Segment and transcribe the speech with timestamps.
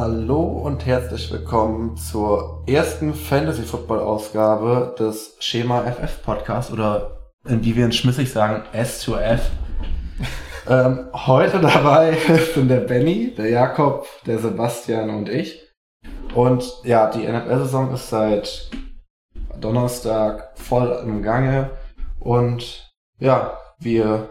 [0.00, 7.76] Hallo und herzlich willkommen zur ersten Fantasy Football Ausgabe des Schema FF Podcast oder wie
[7.76, 9.40] wir in Schmissig sagen, S2F.
[10.70, 12.16] ähm, heute dabei
[12.54, 15.60] sind der Benny, der Jakob, der Sebastian und ich.
[16.34, 18.70] Und ja, die NFL-Saison ist seit
[19.60, 21.72] Donnerstag voll im Gange
[22.18, 24.30] und ja, wir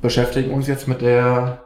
[0.00, 1.60] beschäftigen uns jetzt mit der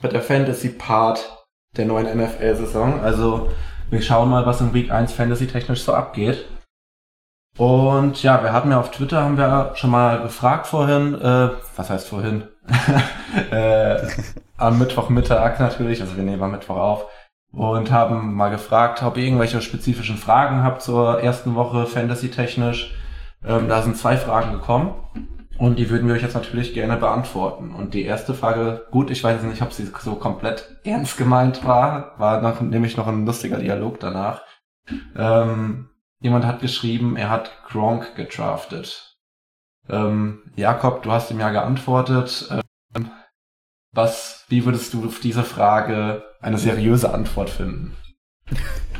[0.00, 1.41] mit der Fantasy Part
[1.76, 3.00] der neuen NFL-Saison.
[3.00, 3.50] Also
[3.90, 6.46] wir schauen mal, was in Week 1 Fantasy-technisch so abgeht.
[7.58, 11.90] Und ja, wir hatten ja auf Twitter, haben wir schon mal gefragt vorhin, äh, was
[11.90, 12.44] heißt vorhin?
[13.50, 13.96] äh,
[14.56, 17.06] am Mittwochmittag natürlich, also wir nehmen am Mittwoch auf,
[17.52, 22.94] und haben mal gefragt, ob ihr irgendwelche spezifischen Fragen habt zur ersten Woche Fantasy-technisch.
[23.44, 24.94] Ähm, da sind zwei Fragen gekommen.
[25.58, 27.74] Und die würden wir euch jetzt natürlich gerne beantworten.
[27.74, 32.18] Und die erste Frage, gut, ich weiß nicht, ob sie so komplett ernst gemeint war,
[32.18, 34.42] war noch, nämlich noch ein lustiger Dialog danach.
[35.16, 39.16] Ähm, jemand hat geschrieben, er hat Gronk gedraftet.
[39.88, 42.48] Ähm, Jakob, du hast ihm ja geantwortet.
[42.94, 43.10] Ähm,
[43.92, 47.94] was, wie würdest du auf diese Frage eine seriöse Antwort finden?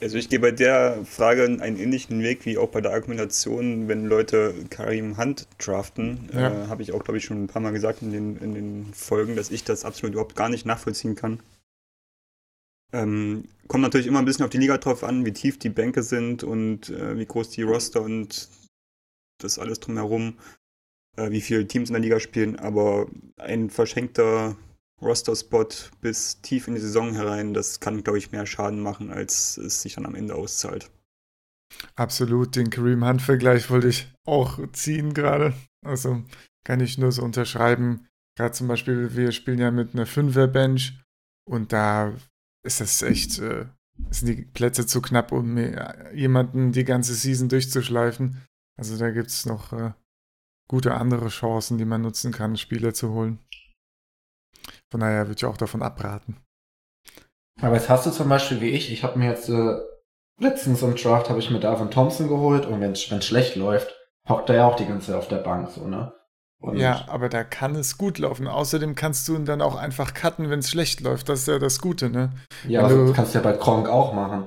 [0.00, 4.06] Also ich gehe bei der Frage einen ähnlichen Weg wie auch bei der Argumentation, wenn
[4.06, 6.30] Leute Karim Hunt draften.
[6.32, 6.64] Ja.
[6.64, 8.94] Äh, Habe ich auch, glaube ich, schon ein paar Mal gesagt in den, in den
[8.94, 11.40] Folgen, dass ich das absolut überhaupt gar nicht nachvollziehen kann.
[12.92, 16.02] Ähm, kommt natürlich immer ein bisschen auf die Liga drauf an, wie tief die Bänke
[16.02, 18.48] sind und äh, wie groß die Roster und
[19.38, 20.38] das alles drumherum,
[21.16, 22.58] äh, wie viele Teams in der Liga spielen.
[22.58, 23.06] Aber
[23.36, 24.56] ein verschenkter
[25.02, 25.68] Roster-Spot
[26.00, 29.82] bis tief in die Saison herein, das kann, glaube ich, mehr Schaden machen, als es
[29.82, 30.90] sich dann am Ende auszahlt.
[31.94, 35.54] Absolut, den Kareem Hunt-Vergleich wollte ich auch ziehen gerade.
[35.84, 36.22] Also
[36.64, 38.06] kann ich nur so unterschreiben.
[38.36, 41.00] Gerade zum Beispiel, wir spielen ja mit einer Fünfer-Bench
[41.48, 42.12] und da
[42.64, 43.66] ist das echt, äh,
[44.10, 45.56] sind die Plätze zu knapp, um
[46.14, 48.42] jemanden die ganze Season durchzuschleifen.
[48.78, 49.92] Also da gibt es noch äh,
[50.68, 53.38] gute andere Chancen, die man nutzen kann, Spieler zu holen.
[54.90, 56.36] Von daher würde ich auch davon abraten.
[57.60, 59.78] Aber jetzt hast du zum Beispiel wie ich, ich habe mir jetzt äh,
[60.38, 63.94] letztens im Draft habe ich mir Davon Thompson geholt und wenn es schlecht läuft,
[64.28, 66.12] hockt er ja auch die ganze Zeit auf der Bank, so, ne?
[66.60, 68.46] Und ja, aber da kann es gut laufen.
[68.46, 71.30] Außerdem kannst du ihn dann auch einfach cutten, wenn es schlecht läuft.
[71.30, 72.32] Das ist ja das Gute, ne?
[72.68, 74.46] Ja, also, du kannst ja bei Kronk auch machen.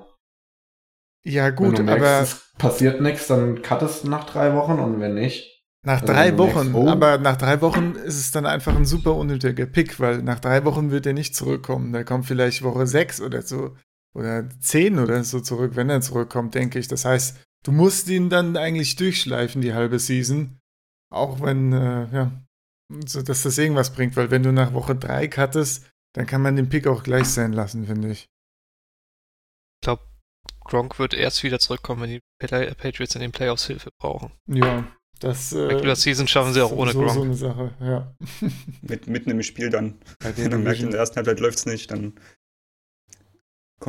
[1.25, 2.21] Ja, gut, wenn du merkst, aber.
[2.21, 5.52] Es passiert nichts, dann cuttest du nach drei Wochen und wenn nicht,
[5.83, 6.87] nach also drei Wochen, oh.
[6.87, 10.63] aber nach drei Wochen ist es dann einfach ein super unnötiger Pick, weil nach drei
[10.63, 11.91] Wochen wird er nicht zurückkommen.
[11.91, 13.75] Der kommt vielleicht Woche sechs oder so
[14.15, 16.87] oder zehn oder so zurück, wenn er zurückkommt, denke ich.
[16.87, 20.57] Das heißt, du musst ihn dann eigentlich durchschleifen, die halbe Season.
[21.11, 22.31] Auch wenn, äh, ja,
[23.05, 26.55] so, dass das irgendwas bringt, weil wenn du nach Woche drei cuttest, dann kann man
[26.55, 28.29] den Pick auch gleich sein lassen, finde ich.
[29.81, 30.03] Ich glaube,
[30.61, 34.31] Gronk wird erst wieder zurückkommen, wenn die Patriots in den Playoffs Hilfe brauchen.
[34.47, 34.87] Ja,
[35.23, 37.13] das, äh, Regular Season schaffen sie auch ohne so, Gronk.
[37.13, 38.13] So eine Sache, ja.
[38.81, 39.95] Mit, mitten im Spiel dann.
[40.19, 42.13] Wenn man merkt, in der ersten Halbzeit läuft es nicht, dann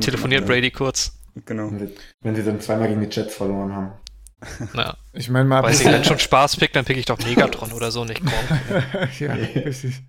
[0.01, 1.19] telefoniert Brady kurz.
[1.45, 1.73] Genau.
[2.21, 3.93] Wenn sie dann zweimal gegen die Jets verloren haben.
[4.75, 5.63] Na, ich meine mal.
[5.63, 9.21] Weiß ich, wenn schon Spaß pickt, dann pick ich doch Megatron oder so, nicht Gronk.
[9.21, 10.03] ja, richtig.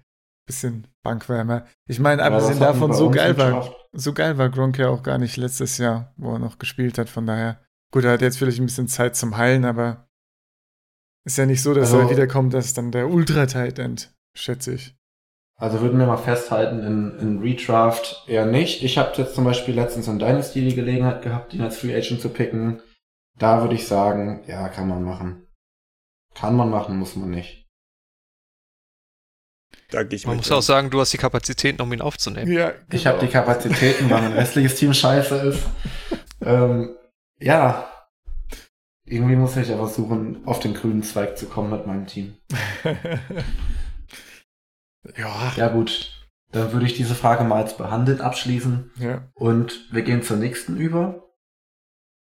[0.45, 1.65] Bisschen Bankwärmer.
[1.87, 5.37] Ich meine, abgesehen davon, so geil war, so geil war Gronk ja auch gar nicht
[5.37, 7.09] letztes Jahr, wo er noch gespielt hat.
[7.09, 7.59] Von daher,
[7.91, 10.07] gut, er hat jetzt vielleicht ein bisschen Zeit zum Heilen, aber
[11.25, 14.95] ist ja nicht so, dass also, er wiederkommt, dass dann der Ultra-Tight End, schätze ich.
[15.57, 18.83] Also würden wir mal festhalten, in, in Redraft eher nicht.
[18.83, 22.21] Ich habe jetzt zum Beispiel letztens in Dynasty die Gelegenheit gehabt, ihn als Free Agent
[22.21, 22.81] zu picken.
[23.37, 25.47] Da würde ich sagen, ja, kann man machen.
[26.35, 27.65] Kann man machen, muss man nicht.
[29.91, 32.51] Da gehe ich man muss auch sagen, du hast die Kapazitäten, um ihn aufzunehmen.
[32.51, 32.83] Ja, genau.
[32.91, 35.63] Ich habe die Kapazitäten, weil mein restliches Team scheiße ist.
[36.41, 36.95] ähm,
[37.39, 37.94] ja,
[39.05, 42.35] irgendwie muss ich aber versuchen, auf den grünen Zweig zu kommen mit meinem Team.
[45.17, 45.53] ja.
[45.55, 46.11] Ja, gut.
[46.51, 48.91] Dann würde ich diese Frage mal als behandelt abschließen.
[48.97, 49.27] Ja.
[49.33, 51.29] Und wir gehen zur nächsten über.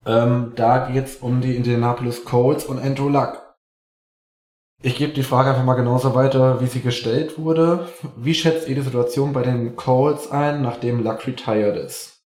[0.07, 3.45] Ähm, da geht es um die Indianapolis Colts und Andrew Luck.
[4.81, 7.89] Ich gebe die Frage einfach mal genauso weiter, wie sie gestellt wurde.
[8.17, 12.18] Wie schätzt ihr die Situation bei den Colts ein, nachdem Luck retired ist?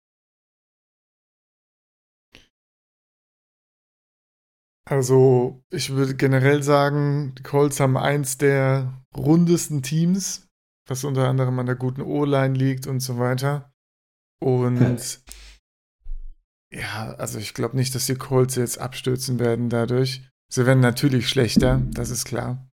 [4.88, 10.48] Also, ich würde generell sagen, die Colts haben eins der rundesten Teams,
[10.88, 13.72] was unter anderem an der guten O-Line liegt und so weiter.
[14.42, 15.22] Und
[16.72, 20.26] ja, also ich glaube nicht, dass die Colts jetzt abstürzen werden dadurch.
[20.52, 22.68] Sie werden natürlich schlechter, das ist klar.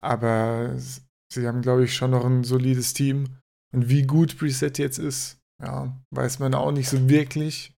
[0.00, 3.38] Aber sie haben, glaube ich, schon noch ein solides Team.
[3.74, 7.73] Und wie gut Preset jetzt ist, ja, weiß man auch nicht so wirklich.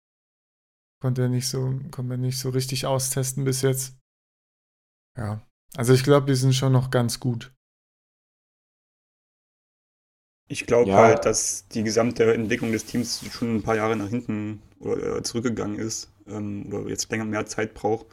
[1.05, 3.95] Konnte er nicht so, konnte man nicht so richtig austesten bis jetzt.
[5.19, 5.47] Ja,
[5.77, 7.53] also ich glaube, die sind schon noch ganz gut.
[10.49, 10.97] Ich glaube ja.
[10.97, 15.23] halt, dass die gesamte Entwicklung des Teams schon ein paar Jahre nach hinten oder äh,
[15.23, 18.07] zurückgegangen ist ähm, oder jetzt länger mehr Zeit braucht.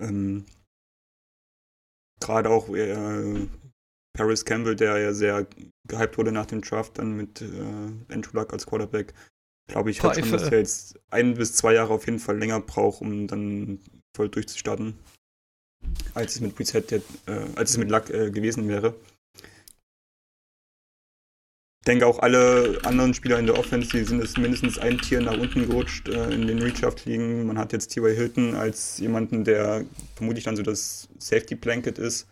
[0.00, 0.46] Ähm,
[2.20, 3.48] Gerade auch äh,
[4.14, 5.46] Paris Campbell, der ja sehr
[5.86, 9.12] gehypt wurde nach dem Draft, dann mit äh, Andrew Luck als Quarterback,
[9.66, 12.60] glaube ich halt schon, dass er jetzt ein bis zwei Jahre auf jeden Fall länger
[12.60, 13.80] braucht, um dann
[14.16, 14.98] voll durchzustarten,
[16.14, 17.00] als es mit Preset, äh,
[17.56, 18.94] als es mit Luck äh, gewesen wäre
[21.86, 25.36] denke auch alle anderen Spieler in der Offense, die sind jetzt mindestens ein Tier nach
[25.36, 27.46] unten gerutscht äh, in den Redraft liegen.
[27.46, 28.14] Man hat jetzt T.Y.
[28.14, 29.84] Hilton als jemanden, der
[30.16, 32.26] vermutlich dann so das Safety Blanket ist,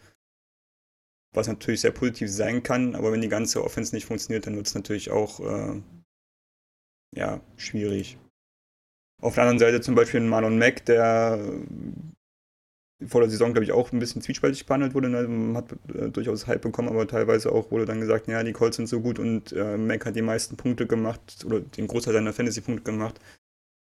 [1.35, 4.67] was natürlich sehr positiv sein kann, aber wenn die ganze Offense nicht funktioniert, dann wird
[4.67, 5.81] es natürlich auch äh,
[7.15, 8.19] ja, schwierig.
[9.21, 11.39] Auf der anderen Seite zum Beispiel Marlon Mack, der
[13.07, 15.09] vor der Saison, glaube ich, auch ein bisschen zwiespältig behandelt wurde.
[15.09, 15.27] Ne?
[15.27, 18.77] Man hat äh, durchaus Hype bekommen, aber teilweise auch wurde dann gesagt, ja, die Colts
[18.77, 22.33] sind so gut und äh, Mac hat die meisten Punkte gemacht oder den Großteil seiner
[22.33, 23.21] Fantasy-Punkte gemacht.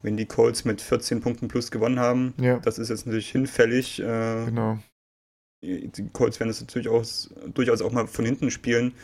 [0.04, 2.58] Wenn die Colts mit 14 Punkten plus gewonnen haben, ja.
[2.60, 4.00] das ist jetzt natürlich hinfällig.
[4.00, 4.80] Äh, genau.
[5.64, 7.06] Die Colts werden das natürlich auch
[7.54, 8.96] durchaus auch mal von hinten spielen,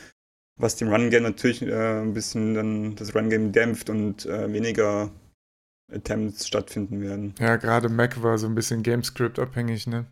[0.57, 5.11] was dem Run-Game natürlich äh, ein bisschen dann das Run-Game dämpft und äh, weniger
[5.91, 7.35] Attempts stattfinden werden.
[7.39, 10.05] Ja, gerade Mac war so ein bisschen Gamescript abhängig, ne?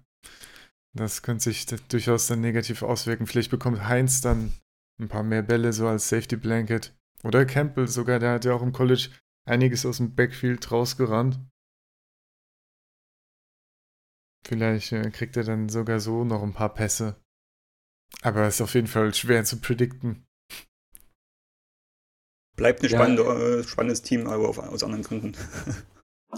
[0.94, 3.28] Das könnte sich durchaus dann negativ auswirken.
[3.28, 4.54] Vielleicht bekommt Heinz dann
[5.00, 6.96] ein paar mehr Bälle so als Safety Blanket.
[7.24, 9.10] Oder Campbell sogar, der hat ja auch im College
[9.46, 11.40] einiges aus dem Backfield rausgerannt.
[14.48, 17.20] Vielleicht äh, kriegt er dann sogar so noch ein paar Pässe.
[18.22, 20.25] Aber ist auf jeden Fall schwer zu predikten.
[22.56, 23.60] Bleibt ein spannende, ja.
[23.60, 25.34] Äh, spannendes Team, aber auf, aus anderen Gründen.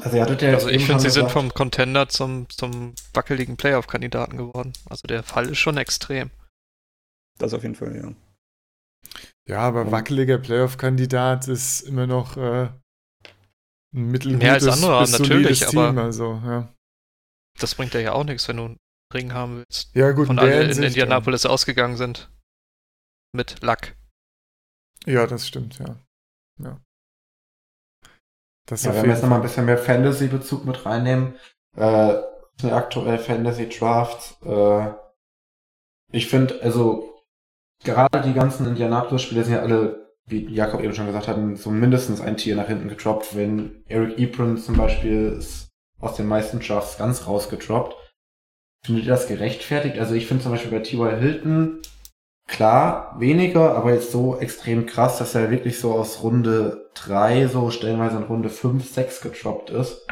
[0.03, 4.73] Also, ja also ich finde, sie sind vom Contender zum, zum wackeligen Playoff-Kandidaten geworden.
[4.87, 6.29] Also der Fall ist schon extrem.
[7.39, 8.13] Das auf jeden Fall, ja.
[9.47, 9.91] Ja, aber ja.
[9.91, 12.69] wackeliger Playoff-Kandidat ist immer noch äh,
[13.93, 16.73] ein mittelgutes Mehr als andere, natürlich, Team, aber also, ja.
[17.59, 18.77] das bringt ja auch nichts, wenn du einen
[19.13, 19.95] Ring haben willst.
[19.95, 21.49] Ja, gut, und alle in Indianapolis ja.
[21.49, 22.29] ausgegangen sind.
[23.33, 23.95] Mit Luck.
[25.05, 25.97] Ja, das stimmt, ja.
[26.59, 26.79] Ja.
[28.67, 31.35] Das ja, wenn wir jetzt nochmal ein bisschen mehr Fantasy-Bezug mit reinnehmen,
[31.75, 32.15] äh,
[32.61, 34.91] die aktuell Fantasy-Drafts, äh,
[36.11, 37.23] ich finde, also,
[37.83, 42.19] gerade die ganzen Indianapolis-Spieler sind ja alle, wie Jakob eben schon gesagt hat, so mindestens
[42.19, 43.35] ein Tier nach hinten gedroppt.
[43.35, 45.67] Wenn Eric Ebron zum Beispiel ist
[45.99, 47.95] aus den meisten Drafts ganz rausgedroppt.
[48.85, 49.97] Findet ihr das gerechtfertigt?
[49.97, 51.19] Also ich finde zum Beispiel bei T.Y.
[51.19, 51.81] Hilton,
[52.47, 57.69] Klar, weniger, aber jetzt so extrem krass, dass er wirklich so aus Runde 3, so
[57.71, 60.07] stellenweise in Runde 5, 6 getroppt ist.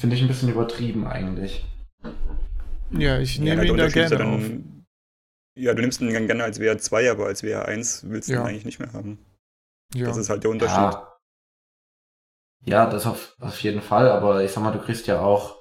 [0.00, 1.66] Finde ich ein bisschen übertrieben eigentlich.
[2.92, 4.42] Ja, ich nehme ja, ihn da gerne dann, auf.
[5.56, 8.40] Ja, du nimmst ihn dann gerne als WR2, aber als WR1 willst du ja.
[8.40, 9.18] ihn eigentlich nicht mehr haben.
[9.92, 10.06] Ja.
[10.06, 10.76] Das ist halt der Unterschied.
[10.76, 11.18] Ja,
[12.64, 15.58] ja das auf, auf jeden Fall, aber ich sag mal, du kriegst ja auch.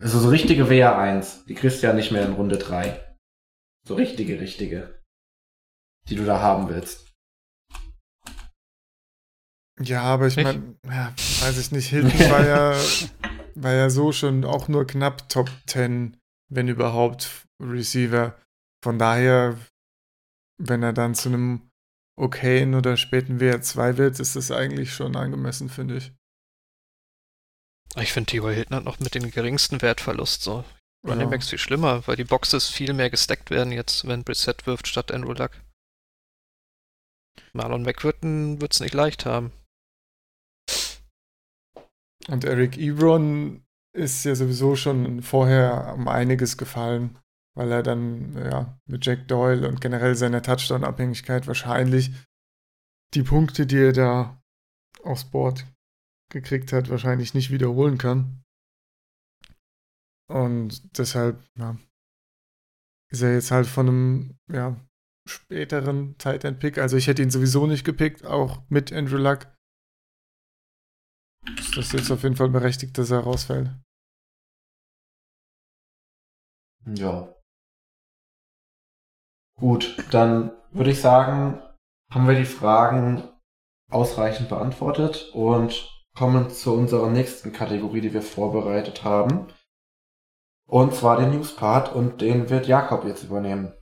[0.00, 3.07] Also so richtige WR1, die kriegst du ja nicht mehr in Runde 3.
[3.88, 5.02] So richtige, richtige.
[6.10, 7.10] Die du da haben willst.
[9.80, 12.78] Ja, aber ich meine, ja, weiß ich nicht, Hilton war ja,
[13.54, 16.18] war ja so schon auch nur knapp Top 10,
[16.50, 18.38] wenn überhaupt, Receiver.
[18.84, 19.58] Von daher,
[20.58, 21.70] wenn er dann zu einem
[22.14, 26.12] okayen oder späten WR2 wird, ist das eigentlich schon angemessen, finde ich.
[27.96, 28.52] Ich finde, T.Y.
[28.52, 30.62] Hilton hat noch mit dem geringsten Wertverlust so.
[31.06, 34.88] Running Backs viel schlimmer, weil die Boxes viel mehr gestackt werden jetzt, wenn Brissett wirft
[34.88, 35.52] statt Andrew Luck.
[37.52, 39.52] Marlon Mack wird es nicht leicht haben.
[42.28, 43.64] Und Eric Ebron
[43.96, 47.18] ist ja sowieso schon vorher um einiges gefallen,
[47.56, 52.10] weil er dann ja mit Jack Doyle und generell seiner Touchdown-Abhängigkeit wahrscheinlich
[53.14, 54.42] die Punkte, die er da
[55.02, 55.64] aufs Board
[56.30, 58.44] gekriegt hat, wahrscheinlich nicht wiederholen kann.
[60.28, 61.76] Und deshalb, ja,
[63.10, 64.76] ist er jetzt halt von einem, ja,
[65.26, 66.78] späteren Tight End Pick.
[66.78, 69.46] Also ich hätte ihn sowieso nicht gepickt, auch mit Andrew Luck.
[71.58, 73.70] Ist das jetzt auf jeden Fall berechtigt, dass er rausfällt.
[76.86, 77.34] Ja.
[79.58, 81.60] Gut, dann würde ich sagen,
[82.10, 83.28] haben wir die Fragen
[83.90, 89.48] ausreichend beantwortet und kommen zu unserer nächsten Kategorie, die wir vorbereitet haben.
[90.68, 93.72] Und zwar den News-Part und den wird Jakob jetzt übernehmen.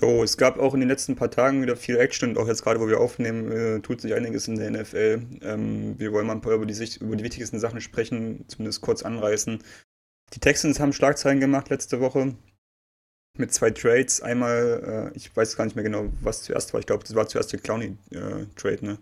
[0.00, 2.64] Jo, es gab auch in den letzten paar Tagen wieder viel Action und auch jetzt
[2.64, 5.22] gerade, wo wir aufnehmen, äh, tut sich einiges in der NFL.
[5.42, 8.80] Ähm, wir wollen mal ein paar über die, Sicht, über die wichtigsten Sachen sprechen, zumindest
[8.80, 9.62] kurz anreißen.
[10.32, 12.34] Die Texans haben Schlagzeilen gemacht letzte Woche
[13.38, 14.20] mit zwei Trades.
[14.20, 16.80] Einmal, äh, ich weiß gar nicht mehr genau, was zuerst war.
[16.80, 18.98] Ich glaube, das war zuerst der Clowney-Trade, äh, ne?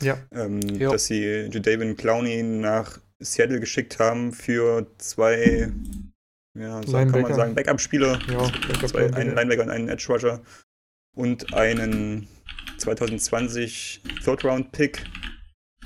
[0.00, 0.18] Ja.
[0.30, 5.72] Ähm, dass sie Jadavion Clowney nach Seattle geschickt haben für zwei,
[6.58, 8.18] ja, so kann man sagen, Backup-Spieler.
[8.30, 10.42] Ja, Backup zwei, einen Linebacker und einen Edge Rusher.
[11.14, 12.28] Und einen
[12.78, 15.04] 2020 Third-Round-Pick.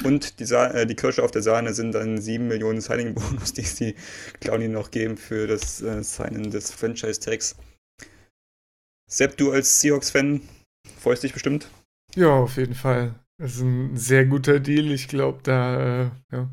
[0.05, 3.63] Und die, Sa äh, die Kirsche auf der Sahne sind dann 7 Millionen Signing-Bonus, die
[3.63, 3.95] sie
[4.41, 7.57] Clowney noch geben für das äh, Signen des Franchise-Tags.
[9.09, 10.41] Sepp, du als Seahawks-Fan
[10.99, 11.69] freust dich bestimmt?
[12.15, 13.15] Ja, auf jeden Fall.
[13.39, 14.91] Das ist ein sehr guter Deal.
[14.93, 16.51] Ich glaube, da äh, ja,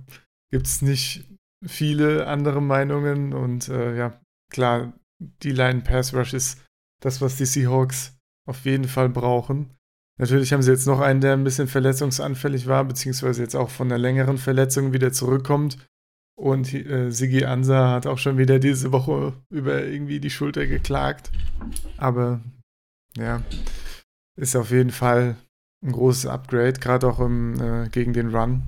[0.51, 1.25] gibt es nicht
[1.65, 3.33] viele andere Meinungen.
[3.33, 4.19] Und äh, ja,
[4.51, 6.63] klar, die Line Pass Rush ist
[7.01, 9.73] das, was die Seahawks auf jeden Fall brauchen.
[10.19, 13.87] Natürlich haben sie jetzt noch einen, der ein bisschen verletzungsanfällig war, beziehungsweise jetzt auch von
[13.87, 15.77] einer längeren Verletzung wieder zurückkommt.
[16.35, 21.31] Und äh, Sigi Ansa hat auch schon wieder diese Woche über irgendwie die Schulter geklagt.
[21.97, 22.41] Aber
[23.15, 23.41] ja,
[24.35, 25.35] ist auf jeden Fall
[25.83, 28.63] ein großes Upgrade, gerade auch im, äh, gegen den Run.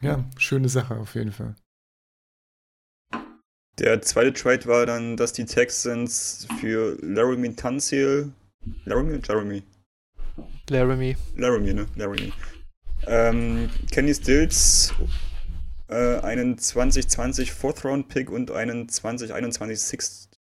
[0.00, 1.54] Ja, schöne Sache auf jeden Fall.
[3.78, 8.32] Der zweite Trade war dann, dass die Texans für Laramie Tunsil.
[8.84, 9.62] Laramie Jeremy?
[10.68, 11.16] Laramie.
[11.36, 11.86] Laramie, ne?
[11.94, 12.32] Laramie.
[13.06, 14.92] Ähm, Kenny Stills
[15.88, 20.38] äh, einen 2020 Fourth Round Pick und einen 2021 Sixth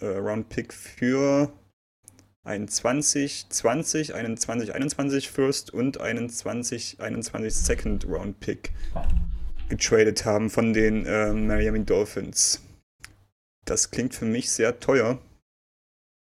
[0.00, 1.52] äh, Round Pick für
[2.44, 8.72] einen 2020, einen 2021 First und einen 2021 Second Round Pick
[9.68, 12.60] getradet haben von den äh, Miami Dolphins.
[13.64, 15.18] Das klingt für mich sehr teuer.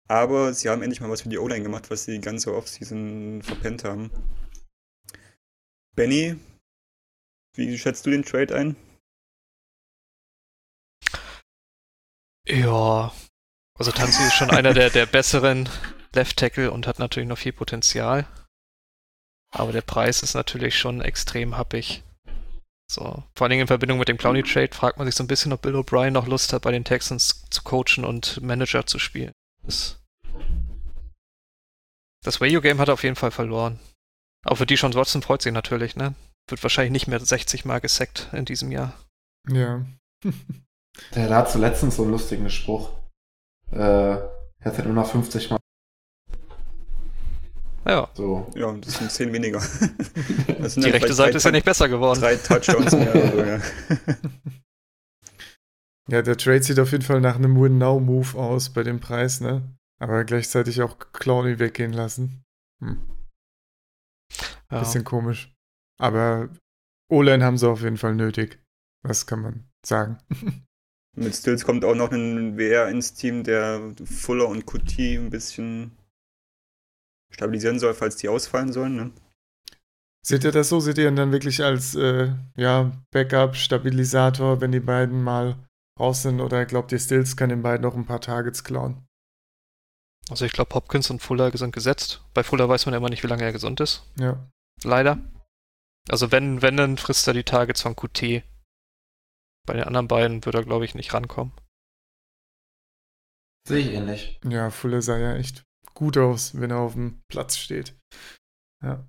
[0.08, 3.42] Aber sie haben endlich mal was für die O-Line gemacht, was sie die ganze Offseason
[3.42, 4.12] verpennt haben.
[5.96, 6.38] Benny,
[7.56, 8.76] wie schätzt du den Trade ein?
[12.48, 13.12] Ja,
[13.74, 15.68] also Tanzi ist schon einer der, der besseren
[16.16, 18.28] Left Tackle und hat natürlich noch viel Potenzial.
[19.52, 22.04] Aber der Preis ist natürlich schon extrem happig.
[22.92, 25.28] So, vor allen Dingen in Verbindung mit dem Clowny Trade fragt man sich so ein
[25.28, 29.00] bisschen, ob Bill O'Brien noch Lust hat, bei den Texans zu coachen und Manager zu
[29.00, 29.32] spielen.
[29.64, 30.00] Das,
[32.24, 33.80] das Wayo Game hat er auf jeden Fall verloren.
[34.44, 36.14] Auch für die schon Watson freut sich natürlich, ne?
[36.48, 38.94] wird wahrscheinlich nicht mehr 60 Mal gesackt in diesem Jahr.
[39.50, 39.86] Ja.
[41.14, 42.90] Der hat so letztens so einen lustigen Spruch.
[43.72, 44.32] Äh, er
[44.64, 45.60] hat halt nur noch 50 Mal.
[47.86, 48.10] Ja.
[48.16, 48.52] So.
[48.56, 49.60] Ja, das sind 10 weniger.
[50.76, 52.20] Die rechte Seite ist ja nicht besser geworden.
[52.20, 53.62] Drei Touchdowns mehr oder so, ja.
[56.08, 59.76] Ja, der Trade sieht auf jeden Fall nach einem Win-Now-Move aus bei dem Preis, ne?
[60.00, 62.44] Aber gleichzeitig auch Clowny weggehen lassen.
[62.80, 63.02] Hm.
[64.70, 64.80] Ja.
[64.80, 65.56] Bisschen komisch.
[66.00, 66.50] Aber
[67.10, 68.60] O-Line haben sie auf jeden Fall nötig.
[69.04, 70.20] Das kann man sagen.
[71.18, 75.92] Mit Stills kommt auch noch ein WR ins Team, der Fuller und Kuti ein bisschen
[77.36, 78.96] stabilisieren soll, falls die ausfallen sollen.
[78.96, 79.12] Ne?
[80.26, 80.80] Seht ihr das so?
[80.80, 85.56] Seht ihr ihn dann wirklich als äh, ja, Backup, Stabilisator, wenn die beiden mal
[86.00, 86.40] raus sind?
[86.40, 89.06] Oder glaubt ihr, Stills kann den beiden noch ein paar Targets klauen?
[90.30, 92.24] Also ich glaube, Hopkins und Fuller sind gesetzt.
[92.34, 94.10] Bei Fuller weiß man ja immer nicht, wie lange er gesund ist.
[94.18, 94.50] Ja.
[94.84, 95.20] Leider.
[96.10, 98.44] Also wenn, wenn, dann frisst er die Targets von QT.
[99.68, 101.54] Bei den anderen beiden würde er, glaube ich, nicht rankommen.
[103.68, 104.40] Sehe ich ähnlich.
[104.44, 105.64] Ja, Fuller sah ja echt
[105.96, 107.96] gut aus, wenn er auf dem Platz steht.
[108.84, 109.04] Ja.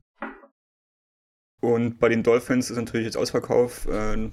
[1.60, 3.86] Und bei den Dolphins ist natürlich jetzt Ausverkauf.
[3.86, 4.30] Äh,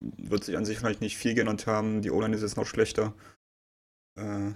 [0.00, 2.02] wird sich an sich vielleicht nicht viel geändert haben.
[2.02, 3.14] Die O-Line ist jetzt noch schlechter.
[4.18, 4.52] Äh,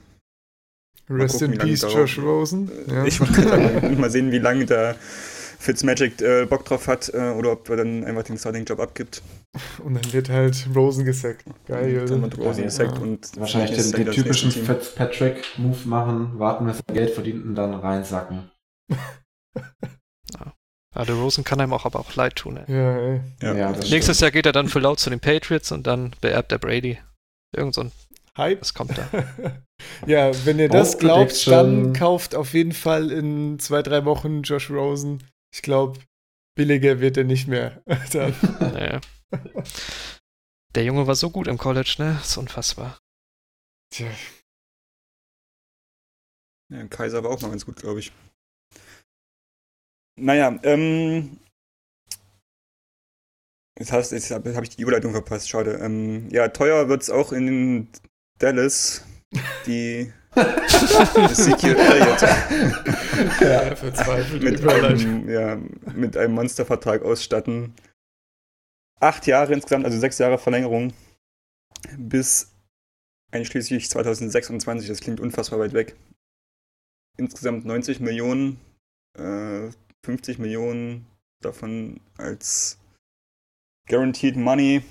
[1.08, 2.70] Rest gucken, in Peace, Josh Rosen.
[2.88, 3.04] Äh, ja.
[3.04, 4.96] Ich wollte mal sehen, wie lange da
[5.58, 9.22] Fitzmagic äh, Bock drauf hat äh, oder ob er dann einfach den Starting-Job abgibt.
[9.82, 11.44] Und dann wird halt Rosen gesackt.
[11.66, 12.00] Geil.
[12.00, 13.02] Und dann wird Rosen gesackt ja.
[13.02, 18.50] und wahrscheinlich den, den typischen Fitzpatrick-Move machen, warten, bis er Geld verdient und dann reinsacken.
[18.90, 20.52] ja.
[20.94, 22.56] Ja, der Rosen kann einem auch aber auch leid tun.
[22.56, 22.74] Ey.
[22.74, 23.20] Ja, ey.
[23.42, 24.20] Ja, ja Nächstes stimmt.
[24.20, 26.98] Jahr geht er dann für laut zu den Patriots und dann beerbt der Brady.
[27.54, 27.92] Irgend so ein
[28.36, 28.60] Hype.
[28.60, 29.08] Was kommt da?
[30.06, 34.70] ja, wenn ihr das glaubt, dann kauft auf jeden Fall in zwei, drei Wochen Josh
[34.70, 35.22] Rosen
[35.52, 36.00] ich glaube,
[36.56, 37.82] billiger wird er nicht mehr.
[37.86, 39.00] naja.
[40.74, 42.14] Der Junge war so gut im College, ne?
[42.18, 42.98] Das ist unfassbar.
[43.90, 44.10] Tja.
[46.68, 48.12] Ja, Kaiser war auch mal ganz gut, glaube ich.
[50.18, 51.38] Naja, ähm.
[53.78, 55.74] Jetzt, hast, jetzt habe hab ich die Überleitung verpasst, schade.
[55.74, 57.88] Ähm, ja, teuer wird es auch in
[58.38, 59.04] Dallas.
[59.66, 62.22] Die Ezekiel Elliott.
[63.40, 65.56] Ja, verzweifelt mit, einem, ja,
[65.94, 67.74] mit einem Monstervertrag ausstatten.
[69.00, 70.92] Acht Jahre insgesamt, also sechs Jahre Verlängerung.
[71.96, 72.52] Bis
[73.30, 74.88] einschließlich 2026.
[74.88, 75.96] Das klingt unfassbar weit weg.
[77.16, 78.60] Insgesamt 90 Millionen,
[79.18, 79.70] äh,
[80.04, 81.06] 50 Millionen
[81.42, 82.78] davon als
[83.88, 84.82] Guaranteed Money.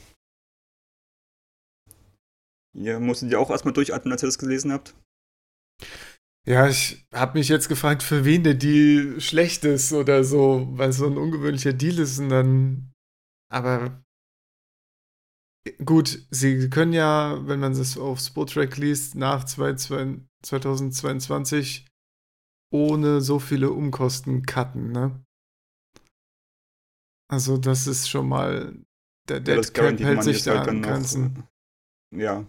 [2.73, 4.95] Ihr musstet ja auch erstmal durchatmen, als ihr das gelesen habt.
[6.47, 10.93] Ja, ich habe mich jetzt gefragt, für wen der Deal schlecht ist oder so, weil
[10.93, 12.93] so ein ungewöhnlicher Deal ist und dann.
[13.51, 14.03] Aber
[15.83, 21.87] gut, sie können ja, wenn man das auf Sportrack liest, nach 2022
[22.71, 25.25] ohne so viele Umkosten cutten, ne?
[27.27, 28.85] Also das ist schon mal
[29.27, 31.33] der Ja, Dead Cap Guaranteed hält sich da halt an Grenzen.
[31.33, 31.49] noch.
[32.19, 32.45] Ja.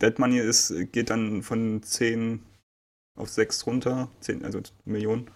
[0.00, 2.44] Dead Money ist, geht dann von 10
[3.16, 5.30] auf 6 runter, 10, also Millionen.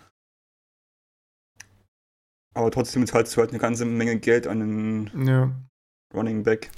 [2.54, 5.54] Aber trotzdem zahlst du halt eine ganze Menge Geld an einen Ja.
[6.14, 6.70] Running Back.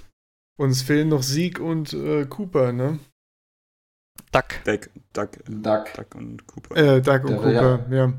[0.59, 2.99] Und es fehlen noch Sieg und äh, Cooper, ne?
[4.31, 4.63] Duck.
[4.65, 5.93] Duck, Duck, Duck.
[5.95, 6.77] Duck und Cooper.
[6.77, 8.13] Äh, Doug und Der Cooper, ja.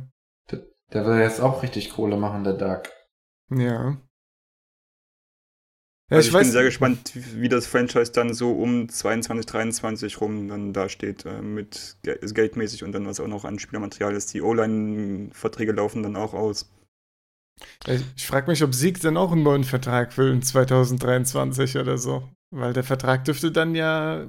[0.91, 2.89] Der will jetzt auch richtig Kohle machen, der Duck.
[3.49, 3.97] Ja.
[6.13, 10.21] Ja, also ich, ich, bin sehr gespannt, wie das Franchise dann so um 22, 23
[10.21, 14.15] rum dann da steht, äh, mit Ge- geldmäßig und dann was auch noch an Spielermaterial
[14.15, 14.33] ist.
[14.33, 16.69] Die O-Line-Verträge laufen dann auch aus.
[17.87, 21.97] Ich, ich frage mich, ob Sieg dann auch einen neuen Vertrag will in 2023 oder
[21.97, 22.29] so.
[22.51, 24.27] Weil der Vertrag dürfte dann ja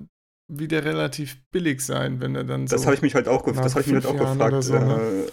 [0.49, 2.77] wieder relativ billig sein, wenn er dann so.
[2.77, 4.65] Das habe ich mich halt auch, das ich mich halt auch gefragt.
[4.65, 5.27] so, ne?
[5.27, 5.31] äh,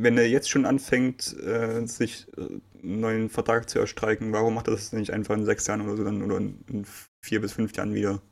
[0.00, 4.68] wenn er jetzt schon anfängt, äh, sich äh, einen neuen Vertrag zu erstreiken, warum macht
[4.68, 6.86] er das nicht einfach in sechs Jahren oder so dann oder in in
[7.24, 8.22] vier bis fünf Jahren wieder?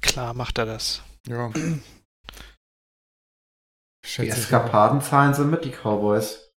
[0.00, 1.02] Klar macht er das.
[1.26, 1.48] Ja.
[4.04, 4.44] Die Schätze ich.
[4.44, 6.52] Eskapaden zahlen sie mit, die Cowboys.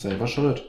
[0.00, 0.62] Selber schuld.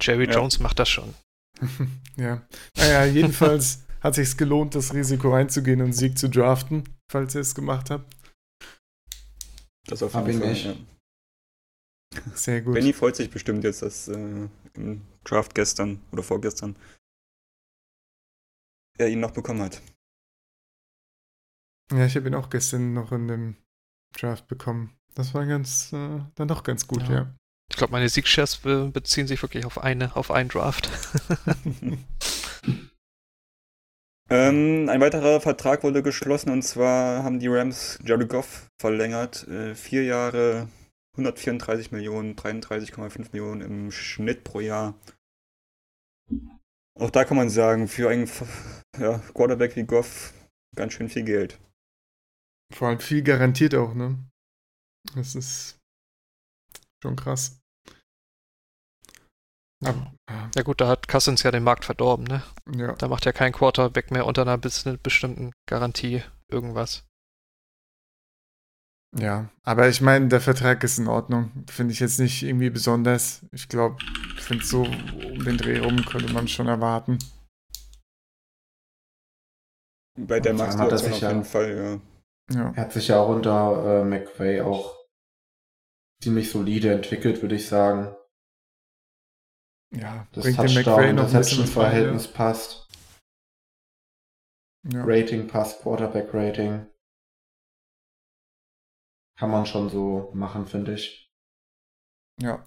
[0.00, 0.32] Jerry Ja.
[0.32, 1.14] Jones macht das schon.
[2.16, 2.42] ja.
[2.76, 7.54] Naja, jedenfalls hat sich's gelohnt, das Risiko einzugehen und Sieg zu draften, falls ihr es
[7.54, 8.12] gemacht habt.
[9.86, 10.52] Das auf Hab jeden ich Fall.
[10.52, 10.64] nicht.
[10.66, 10.93] Ja.
[12.34, 12.74] Sehr gut.
[12.74, 16.76] Benny freut sich bestimmt jetzt, dass äh, im Draft gestern oder vorgestern
[18.98, 19.82] er ihn noch bekommen hat.
[21.92, 23.56] Ja, ich habe ihn auch gestern noch in dem
[24.16, 24.96] Draft bekommen.
[25.14, 27.14] Das war ganz, äh, dann doch ganz gut, Ja.
[27.14, 27.34] ja.
[27.70, 30.90] Ich glaube, meine Siegshares be beziehen sich wirklich auf eine, auf einen Draft.
[34.30, 39.46] Ähm, ein weiterer Vertrag wurde geschlossen und zwar haben die Rams Jared Goff verlängert.
[39.48, 40.68] Äh, vier Jahre,
[41.16, 44.98] 134 Millionen, 33,5 Millionen im Schnitt pro Jahr.
[46.98, 48.28] Auch da kann man sagen, für einen
[48.98, 50.32] ja, Quarterback wie Goff
[50.76, 51.58] ganz schön viel Geld.
[52.72, 54.18] Vor allem viel garantiert auch, ne?
[55.14, 55.78] Das ist
[57.02, 57.60] schon krass.
[59.84, 60.14] Aber,
[60.56, 62.42] Ja gut, da hat Cousins ja den Markt verdorben, ne?
[62.74, 62.94] ja.
[62.94, 67.04] Da macht ja kein Quarterback mehr unter einer bestimmten Garantie irgendwas.
[69.16, 71.52] Ja, aber ich meine, der Vertrag ist in Ordnung.
[71.70, 73.42] Finde ich jetzt nicht irgendwie besonders.
[73.52, 73.96] Ich glaube,
[74.36, 77.18] ich finde so um den Dreh rum könnte man schon erwarten.
[80.18, 82.00] Bei der allem hat er sich ja- jeden Fall,
[82.50, 82.56] ja.
[82.56, 82.72] Ja.
[82.72, 84.96] Er hat sich ja auch unter äh, McVay auch
[86.22, 88.14] ziemlich solide entwickelt, würde ich sagen.
[89.94, 92.88] Ja, Das bringt dem McVay noch ein bisschen was bei, Touchdown-Interception-Verhältnis passt.
[94.92, 95.04] Ja.
[95.04, 96.86] Rating passt, Quarterback-Rating.
[99.38, 101.30] Kann man schon so machen, finde ich.
[102.40, 102.66] ja.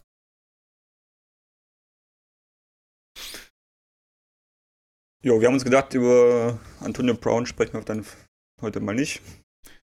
[5.24, 8.06] Jo, wir haben uns gedacht, über Antonio Brown sprechen wir dann
[8.62, 9.22] heute mal nicht.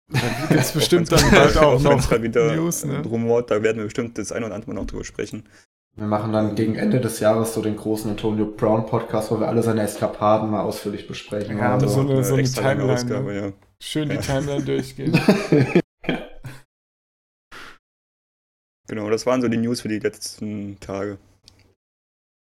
[0.08, 3.02] Da gibt es bestimmt dann bald auch noch wieder News, ne?
[3.04, 5.48] rumort, da werden wir bestimmt das ein oder andere Mal noch drüber sprechen.
[5.96, 9.48] Wir machen dann gegen Ende des Jahres so den großen Antonio Brown Podcast, wo wir
[9.48, 11.58] alle seine Eskapaden mal ausführlich besprechen.
[11.58, 13.40] Ja, Also, so eine- so eine extra lange Timeline, Ausgabe, ne?
[13.46, 13.52] ja.
[13.80, 14.20] Schön die Ja.
[14.20, 15.12] Timeline durchgehen.
[18.94, 21.18] Genau, das waren so die News für die letzten Tage.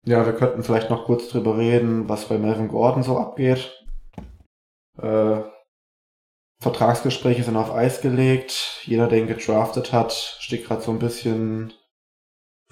[0.06, 3.84] Ja, wir könnten vielleicht noch kurz drüber reden, was bei Melvin Gordon so abgeht.
[5.02, 5.42] Äh,
[6.62, 8.84] Vertragsgespräche sind auf Eis gelegt.
[8.84, 11.74] Jeder, der ihn gedraftet hat, steht gerade so ein bisschen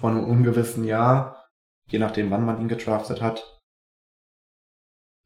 [0.00, 1.48] vor einem ungewissen Jahr,
[1.88, 3.60] je nachdem, wann man ihn gedraftet hat.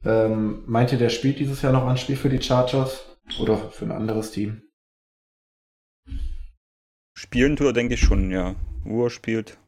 [0.03, 3.05] Ähm, meint ihr, der spielt dieses Jahr noch ein Spiel für die Chargers
[3.39, 4.63] oder für ein anderes Team?
[7.21, 8.55] Spielen tut er, denke ich schon, ja.
[8.87, 9.59] Uhr spielt.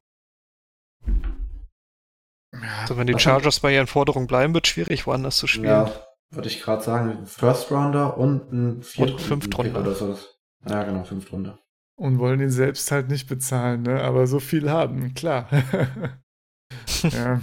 [2.80, 5.66] Also wenn die Chargers bei ihren Forderungen bleiben, wird schwierig, woanders zu spielen.
[5.66, 5.92] Ja,
[6.30, 9.80] würde ich gerade sagen, First Rounder und ein Und Fünftrunder.
[9.80, 10.18] oder so.
[10.66, 11.58] Ja, genau, Fünftrunder.
[11.96, 14.02] Und wollen ihn selbst halt nicht bezahlen, ne?
[14.02, 15.46] Aber so viel haben, klar.
[17.02, 17.42] ja.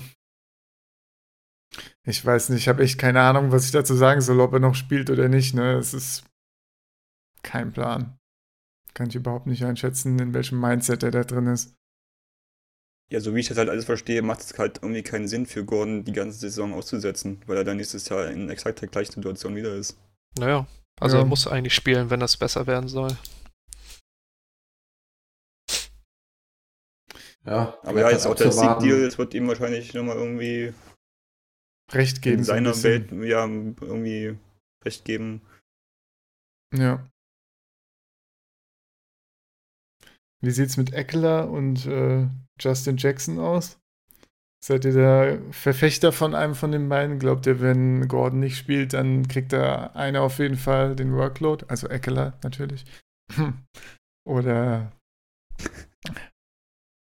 [2.04, 4.60] Ich weiß nicht, ich habe echt keine Ahnung, was ich dazu sagen soll, ob er
[4.60, 5.74] noch spielt oder nicht, ne?
[5.74, 6.24] Es ist
[7.44, 8.19] kein Plan.
[9.00, 11.74] Kann ich überhaupt nicht einschätzen, in welchem Mindset er da drin ist.
[13.10, 15.64] Ja, so wie ich das halt alles verstehe, macht es halt irgendwie keinen Sinn für
[15.64, 19.56] Gordon, die ganze Saison auszusetzen, weil er dann nächstes Jahr in exakt der gleichen Situation
[19.56, 19.98] wieder ist.
[20.38, 20.68] Naja,
[21.00, 21.24] also Ja.
[21.24, 23.16] er muss eigentlich spielen, wenn das besser werden soll.
[27.46, 28.52] Ja, Aber ja, jetzt auch der.
[28.52, 30.74] Sieg-Deal, es wird ihm wahrscheinlich nochmal irgendwie
[31.94, 32.40] Recht geben.
[32.40, 32.84] in seiner.
[32.84, 34.38] Welt ja, irgendwie
[34.84, 35.42] recht geben.
[36.76, 37.10] Ja.
[40.42, 42.28] Wie sieht's mit Eckler und äh,
[42.60, 43.78] Justin Jackson aus?
[44.64, 47.18] Seid ihr da Verfechter von einem von den beiden?
[47.20, 51.66] Glaubt ihr, wenn Gordon nicht spielt, dann kriegt da einer auf jeden Fall den Workload?
[51.70, 52.86] Also Eckler natürlich.
[54.28, 54.92] Oder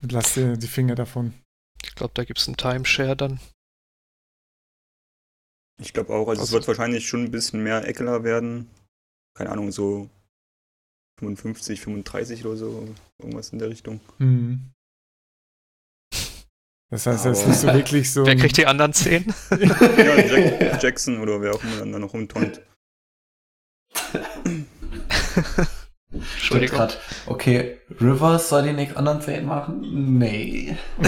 [0.01, 1.33] lasst ihr die Finger davon?
[1.83, 3.39] Ich glaube, da gibt es einen Timeshare dann.
[5.81, 8.69] Ich glaube auch, also, es Also- wird wahrscheinlich schon ein bisschen mehr Eckler werden.
[9.37, 10.09] Keine Ahnung, so
[11.19, 12.87] 55, 35 oder so,
[13.19, 13.99] irgendwas in der Richtung.
[14.17, 14.71] Hm.
[16.91, 18.25] Das heißt, er ist nicht so wirklich so.
[18.25, 19.33] Wer kriegt die anderen zehn?
[19.49, 22.11] Ja, Jack, Jackson oder wer auch immer dann da noch.
[22.11, 22.59] Stimmt
[26.11, 26.77] Entschuldigung.
[26.77, 26.99] grad.
[27.25, 30.17] Okay, Rivers soll die nächsten anderen 10 machen?
[30.17, 30.77] Nee.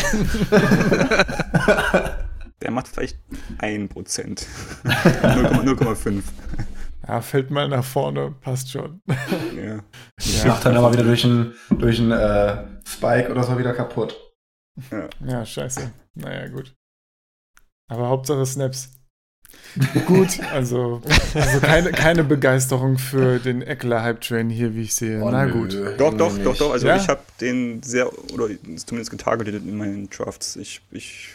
[2.62, 3.18] Der macht vielleicht
[3.60, 4.46] 1%.
[4.84, 6.24] 0,5.
[7.08, 9.02] Ja, fällt mal nach vorne, passt schon.
[9.56, 9.84] Ja.
[10.48, 14.16] Macht dann aber wieder durch einen durch einen, äh, Spike oder so wieder kaputt.
[15.26, 15.92] Ja, scheiße.
[16.16, 16.74] Naja, gut.
[17.90, 18.92] Aber Hauptsache Snaps.
[20.08, 21.02] gut, also,
[21.34, 25.22] also keine, keine Begeisterung für den Eckler-Hype-Train hier, wie ich sehe.
[25.24, 25.54] Oh, Na nö.
[25.54, 25.74] gut.
[26.00, 26.72] Doch, doch, doch, doch.
[26.74, 26.98] Also Ja?
[26.98, 28.50] ich habe den sehr, oder
[28.86, 30.58] zumindest getargetet in meinen Drafts.
[30.58, 31.30] Ich, ich,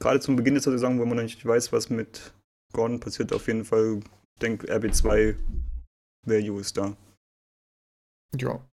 [0.00, 2.32] gerade zum Beginn der Saison, wo man noch nicht weiß, was mit
[2.72, 4.00] Gordon passiert, auf jeden Fall,
[4.42, 5.36] denke RB2
[6.26, 6.96] Value ist da.
[8.34, 8.68] Ja.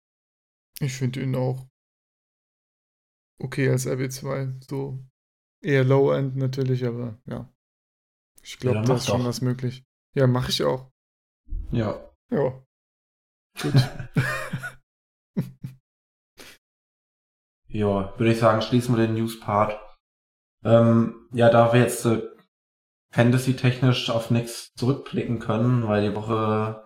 [0.80, 1.68] Ich finde ihn auch
[3.40, 4.64] okay als RB2.
[4.68, 5.00] So
[5.62, 7.50] eher Low-End natürlich, aber ja.
[8.42, 9.28] Ich glaube, Ja, da ist schon doch.
[9.28, 9.84] was möglich.
[10.16, 10.92] Ja, mache ich auch.
[11.72, 12.12] Ja.
[12.32, 12.66] Ja.
[13.62, 13.74] Gut.
[17.70, 19.80] Ja, würde ich sagen, schließen wir den News-Part.
[20.64, 22.22] Ähm, ja, da wir jetzt äh,
[23.14, 26.84] Fantasy-technisch auf nichts zurückblicken können, weil die Woche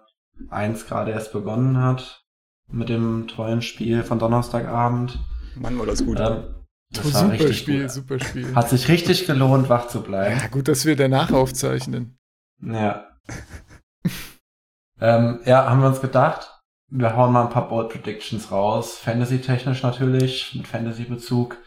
[0.49, 2.25] 1 gerade erst begonnen hat
[2.69, 5.19] mit dem tollen Spiel von Donnerstagabend.
[5.55, 6.19] Mann, war das gut.
[6.19, 6.53] Ähm,
[6.91, 7.91] das Oh, war super richtig Spiel, gut.
[7.91, 8.55] super Spiel.
[8.55, 10.37] Hat sich richtig gelohnt, wach zu bleiben.
[10.39, 12.17] Ja, gut, dass wir danach aufzeichnen.
[12.61, 13.07] Ja.
[14.99, 16.51] ähm, ja, haben wir uns gedacht,
[16.89, 18.97] wir hauen mal ein paar Bold Predictions raus.
[18.97, 21.57] Fantasy-technisch natürlich, mit Fantasy-Bezug.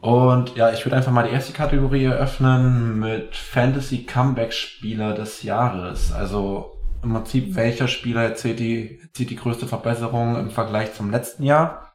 [0.00, 6.12] Und ja, ich würde einfach mal die erste Kategorie eröffnen mit Fantasy Comeback-Spieler des Jahres.
[6.12, 11.44] Also im Prinzip, welcher Spieler erzielt die, erzielt die größte Verbesserung im Vergleich zum letzten
[11.44, 11.94] Jahr?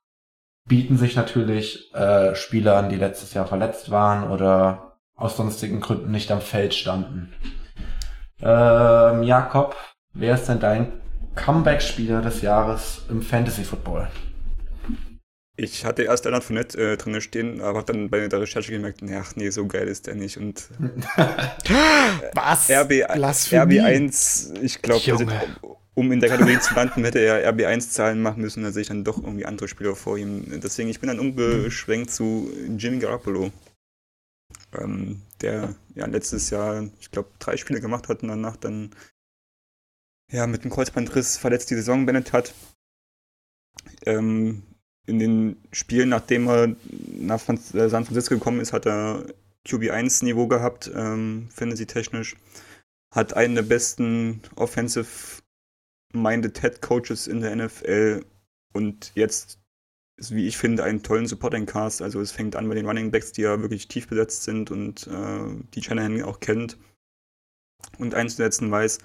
[0.68, 6.12] Bieten sich natürlich äh, Spieler an, die letztes Jahr verletzt waren oder aus sonstigen Gründen
[6.12, 7.34] nicht am Feld standen.
[8.42, 9.76] Ähm, Jakob,
[10.14, 10.94] wer ist denn dein
[11.36, 14.08] Comeback-Spieler des Jahres im Fantasy Football?
[15.58, 19.02] Ich hatte erst Leonard Fournette äh, drin stehen, aber habe dann bei der Recherche gemerkt,
[19.02, 20.38] nee, ach nee, so geil ist der nicht.
[20.38, 20.70] Und
[22.34, 22.70] Was?
[22.70, 23.82] RB, Blasphemie.
[23.82, 25.26] RB1, ich glaube, also,
[25.94, 29.04] um in der Kategorie zu landen, hätte er RB1-Zahlen machen müssen, da sehe ich dann
[29.04, 30.62] doch irgendwie andere Spieler vor ihm.
[30.62, 33.52] Deswegen, ich bin dann umgeschwenkt zu Jimmy Garoppolo.
[34.74, 38.96] Ähm, der ja letztes Jahr, ich glaube, drei Spiele gemacht hat und danach dann
[40.32, 42.54] ja mit dem Kreuzbandriss verletzt die Saison beendet hat.
[44.06, 44.64] Ähm,
[45.12, 46.76] in den Spielen, nachdem er
[47.19, 49.26] nach äh, San Francisco gekommen ist, hat er
[49.67, 52.36] QB1-Niveau gehabt, ähm, fantasy-technisch.
[53.13, 58.24] Hat einen der besten Offensive-Minded Head-Coaches in der NFL
[58.74, 59.60] und jetzt
[60.15, 62.02] ist, wie ich finde, einen tollen Supporting-Cast.
[62.02, 65.08] Also es fängt an bei den Running Backs, die ja wirklich tief besetzt sind und
[65.08, 66.78] äh, die Shanahan auch kennt
[67.97, 69.00] und einzusetzen weiß.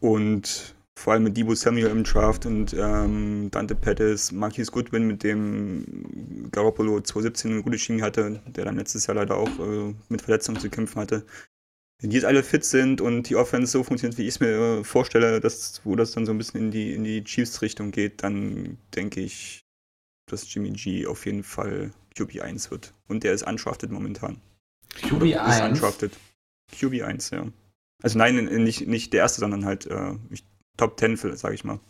[0.00, 5.22] Und vor allem mit Debo Samuel im Draft und ähm, Dante Pettis, Marquis Goodwin, mit
[5.22, 10.22] dem Garoppolo 2017 eine gute Chemie hatte, der dann letztes Jahr leider auch äh, mit
[10.22, 11.26] Verletzungen zu kämpfen hatte.
[12.00, 14.80] Wenn die jetzt alle fit sind und die Offense so funktioniert, wie ich es mir
[14.80, 18.22] äh, vorstelle, dass, wo das dann so ein bisschen in die, in die Chiefs-Richtung geht,
[18.22, 19.64] dann denke ich,
[20.26, 22.94] dass Jimmy G auf jeden Fall QB1 wird.
[23.08, 24.40] Und der ist undrafted momentan.
[24.94, 25.70] Ist QB1.
[25.70, 26.12] undrafted.
[26.72, 27.46] QB1, ja.
[28.02, 30.14] Also nein, nicht, nicht der erste, sondern halt äh,
[30.76, 31.80] Top 10, sage ich mal.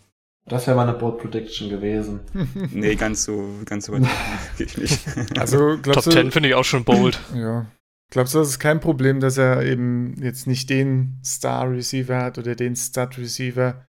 [0.47, 2.21] Das wäre meine Bold Prediction gewesen.
[2.73, 4.03] nee, ganz so, ganz so weit
[4.59, 5.39] ich nicht.
[5.39, 7.19] Also, Top 10 finde ich auch schon bold.
[7.35, 7.67] Ja.
[8.11, 12.39] Glaubst du, das ist kein Problem, dass er eben jetzt nicht den Star Receiver hat
[12.39, 13.87] oder den Stud Receiver,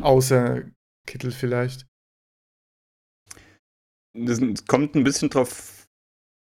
[0.00, 0.62] außer
[1.06, 1.86] Kittel vielleicht?
[4.14, 5.86] Das kommt ein bisschen drauf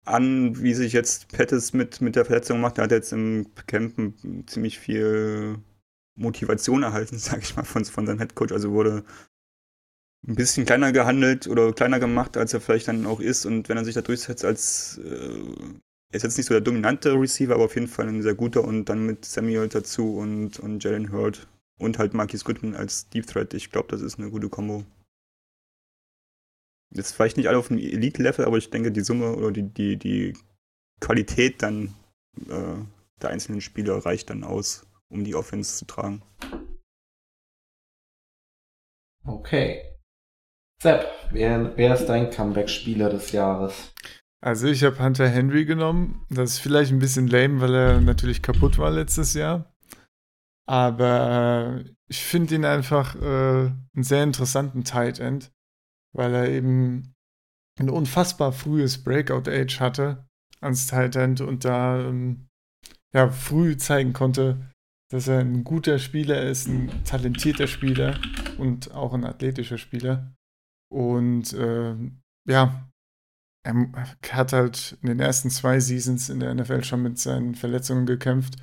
[0.06, 2.78] an, wie sich jetzt Pettis mit, mit der Verletzung macht.
[2.78, 5.58] Er hat jetzt im Campen ziemlich viel
[6.18, 8.52] Motivation erhalten, sag ich mal, von, von seinem Headcoach.
[8.52, 9.04] Also wurde
[10.26, 13.46] ein bisschen kleiner gehandelt oder kleiner gemacht, als er vielleicht dann auch ist.
[13.46, 15.42] Und wenn er sich da durchsetzt als, äh,
[16.10, 18.64] er ist jetzt nicht so der dominante Receiver, aber auf jeden Fall ein sehr guter
[18.64, 21.46] und dann mit Samuel dazu und, und Jalen Hurd
[21.78, 23.54] und halt Marquis Goodman als Deep Threat.
[23.54, 24.84] Ich glaube, das ist eine gute Kombo.
[26.90, 29.96] Jetzt vielleicht nicht alle auf dem Elite-Level, aber ich denke, die Summe oder die, die,
[29.96, 30.32] die
[31.00, 31.94] Qualität dann
[32.48, 32.76] äh,
[33.20, 36.22] der einzelnen Spieler reicht dann aus, um die Offense zu tragen.
[39.24, 39.82] Okay.
[40.80, 43.92] Sepp, wer, wer ist dein Comeback-Spieler des Jahres?
[44.40, 46.24] Also ich habe Hunter Henry genommen.
[46.30, 49.74] Das ist vielleicht ein bisschen lame, weil er natürlich kaputt war letztes Jahr.
[50.66, 55.50] Aber äh, ich finde ihn einfach äh, einen sehr interessanten Tight End,
[56.14, 57.14] weil er eben
[57.78, 60.28] ein unfassbar frühes Breakout-Age hatte
[60.60, 62.48] als Tight End und da ähm,
[63.14, 64.70] ja, früh zeigen konnte,
[65.10, 68.20] dass er ein guter Spieler ist, ein talentierter Spieler
[68.58, 70.34] und auch ein athletischer Spieler.
[70.90, 71.94] Und äh,
[72.46, 72.88] ja,
[73.64, 78.06] er hat halt in den ersten zwei Seasons in der NFL schon mit seinen Verletzungen
[78.06, 78.56] gekämpft.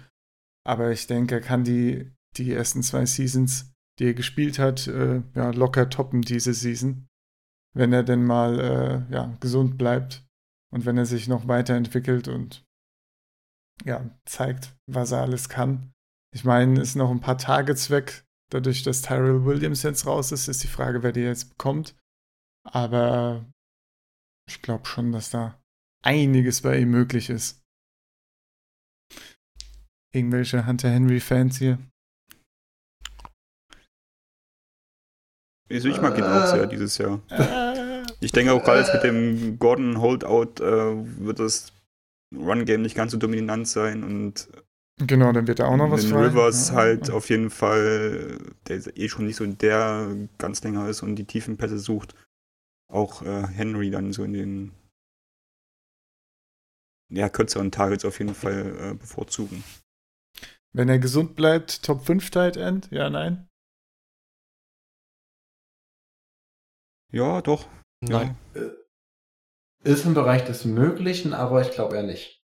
[0.66, 5.22] Aber ich denke, er kann die, die ersten zwei Seasons, die er gespielt hat, äh,
[5.36, 7.08] ja, locker toppen diese Season.
[7.76, 10.26] Wenn er denn mal äh, ja, gesund bleibt
[10.74, 12.64] und wenn er sich noch weiterentwickelt und
[13.84, 15.92] ja, zeigt, was er alles kann.
[16.36, 18.26] Ich meine, ist noch ein paar Targets weg.
[18.52, 21.96] Dadurch, dass Tyrell Williams jetzt raus ist, ist die Frage, wer die jetzt bekommt.
[22.66, 23.46] Aber
[24.46, 25.58] ich glaube schon, dass da
[26.04, 27.64] einiges bei ihm möglich ist.
[30.14, 31.80] Irgendwelche Hunter Henry-Fans hier?
[35.72, 37.22] Also ich mag ihn auch sehr dieses Jahr.
[38.20, 41.72] Ich denke auch gerade mit dem Gordon Holdout äh, wird das
[42.36, 44.50] Run-Game nicht ganz so dominant sein und
[44.98, 46.28] Genau, dann wird er auch noch was frei.
[46.28, 47.14] Rivers ja, halt ja.
[47.14, 51.58] auf jeden Fall, der eh schon nicht so der ganz länger ist und die tiefen
[51.58, 52.16] Pässe sucht,
[52.90, 54.72] auch äh, Henry dann so in den
[57.10, 59.64] ja, kürzeren Targets auf jeden Fall äh, bevorzugen.
[60.74, 62.90] Wenn er gesund bleibt, Top 5 Tight End?
[62.92, 63.48] Ja, nein?
[67.12, 67.68] Ja, doch.
[68.02, 68.38] Nein.
[68.54, 68.62] Ja.
[68.62, 68.72] Äh,
[69.84, 72.45] ist im Bereich des Möglichen, aber ich glaube eher nicht.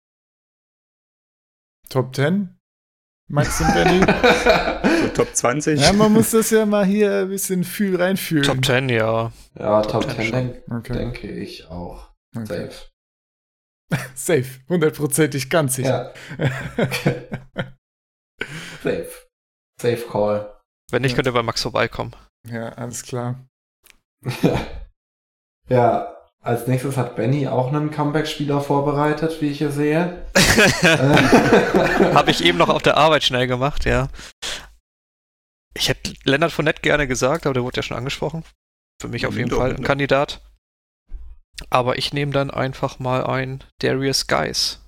[1.92, 2.58] Top 10?
[3.30, 4.00] Meinst du, Benny?
[5.02, 5.80] so Top 20?
[5.80, 8.46] Ja, man muss das ja mal hier ein bisschen fühl reinfühlen.
[8.46, 9.34] Top 10, ja.
[9.60, 10.94] Ja, Top, Top 10, 10 denk, okay.
[10.94, 12.14] denke ich auch.
[12.36, 12.70] Okay.
[12.70, 12.92] Safe.
[14.16, 16.14] Safe, hundertprozentig ganz sicher.
[16.38, 16.48] Ja.
[18.84, 19.12] Safe.
[19.82, 20.62] Safe Call.
[20.92, 21.16] Wenn nicht, ja.
[21.18, 22.16] könnt ihr bei Max vorbeikommen.
[22.48, 23.46] Ja, alles klar.
[25.68, 30.26] ja, als nächstes hat Benny auch einen Comeback-Spieler vorbereitet, wie ich hier sehe.
[32.16, 34.10] Habe ich eben noch auf der Arbeit schnell gemacht, ja.
[35.76, 38.44] Ich hätte Leonard Fournette gerne gesagt, aber der wurde ja schon angesprochen.
[39.00, 40.42] Für mich auf jeden Fall ein Kandidat.
[41.70, 44.80] Aber ich nehme dann einfach mal ein Darius Guys.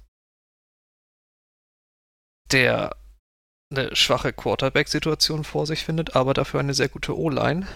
[2.52, 2.96] Der
[3.72, 7.68] eine schwache Quarterback-Situation vor sich findet, aber dafür eine sehr gute O-Line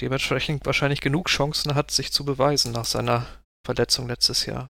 [0.00, 3.26] dementsprechend wahrscheinlich genug Chancen hat, sich zu beweisen nach seiner
[3.64, 4.68] Verletzung letztes Jahr.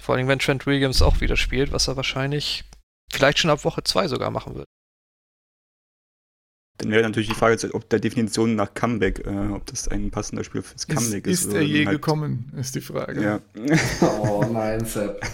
[0.00, 2.64] Vor allem, wenn Trent Williams auch wieder spielt, was er wahrscheinlich
[3.12, 4.66] vielleicht schon ab Woche 2 sogar machen wird.
[6.78, 10.44] Dann wäre natürlich die Frage, ob der Definition nach Comeback, äh, ob das ein passender
[10.44, 11.40] Spiel fürs Comeback ist.
[11.40, 13.20] Ist, ist er je halt gekommen, ist die Frage.
[13.20, 13.40] Ja.
[14.20, 15.20] oh nein, Sepp.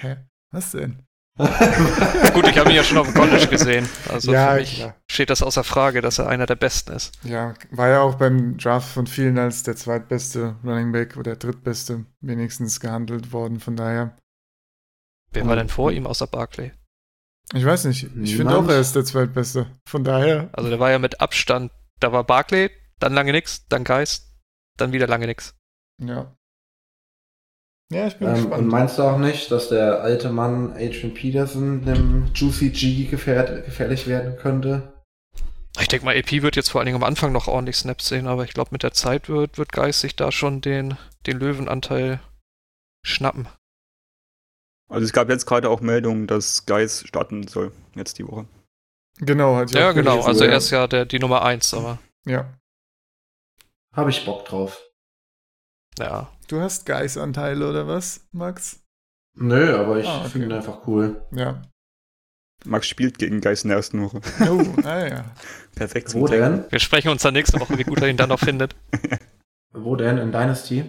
[0.00, 0.16] Hä?
[0.52, 1.02] Was denn?
[1.38, 3.88] Gut, ich habe ihn ja schon auf dem College gesehen.
[4.08, 4.96] Also ja, für mich klar.
[5.18, 7.12] Steht das außer Frage, dass er einer der Besten ist.
[7.24, 12.04] Ja, war ja auch beim Draft von vielen als der zweitbeste Running Back oder drittbeste
[12.20, 14.16] wenigstens gehandelt worden, von daher.
[15.32, 16.70] Wer war denn vor ihm außer Barclay?
[17.52, 18.08] Ich weiß nicht.
[18.22, 19.66] Ich finde auch, er ist der zweitbeste.
[19.88, 20.50] Von daher.
[20.52, 24.38] Also der war ja mit Abstand, da war Barclay, dann lange nix, dann Geist,
[24.76, 25.56] dann wieder lange nix.
[26.00, 26.32] Ja.
[27.90, 28.62] Ja, ich bin ähm, gespannt.
[28.62, 33.64] Und meinst du auch nicht, dass der alte Mann Adrian Peterson dem Juicy G gefährd
[33.64, 34.94] gefährlich werden könnte?
[35.80, 38.26] Ich denke mal, AP wird jetzt vor allen Dingen am Anfang noch ordentlich Snaps sehen,
[38.26, 42.20] aber ich glaube, mit der Zeit wird, wird Geist sich da schon den, den Löwenanteil
[43.04, 43.48] schnappen.
[44.90, 48.46] Also es gab jetzt gerade auch Meldungen, dass Geis starten soll, jetzt die Woche.
[49.18, 50.22] Genau, hat Ja, auch genau.
[50.22, 50.50] Also ja.
[50.52, 52.52] er ist ja der, die Nummer 1, aber Ja.
[53.94, 54.80] Habe ich Bock drauf.
[55.98, 56.32] ja.
[56.48, 58.82] Du hast Geißanteile oder was, Max?
[59.36, 60.28] Nö, aber ich Ah, okay.
[60.30, 61.22] finde ihn einfach cool.
[61.30, 61.60] Ja.
[62.64, 64.20] Max spielt gegen Geis in der ersten Woche.
[64.48, 65.24] Oh, ah ja.
[65.74, 66.64] Perfekt Wo denn?
[66.70, 68.74] Wir sprechen uns dann nächste Woche, wie gut er ihn dann noch findet.
[69.72, 70.18] Wo denn?
[70.18, 70.84] In Dynasty?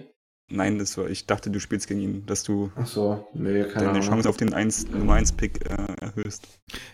[0.52, 3.74] Nein, das war, ich dachte, du spielst gegen ihn, dass du Ach so, nee, keine
[3.74, 4.02] deine Ahnung.
[4.02, 6.48] Chance auf den 1, Nummer 1 Pick äh, erhöhst.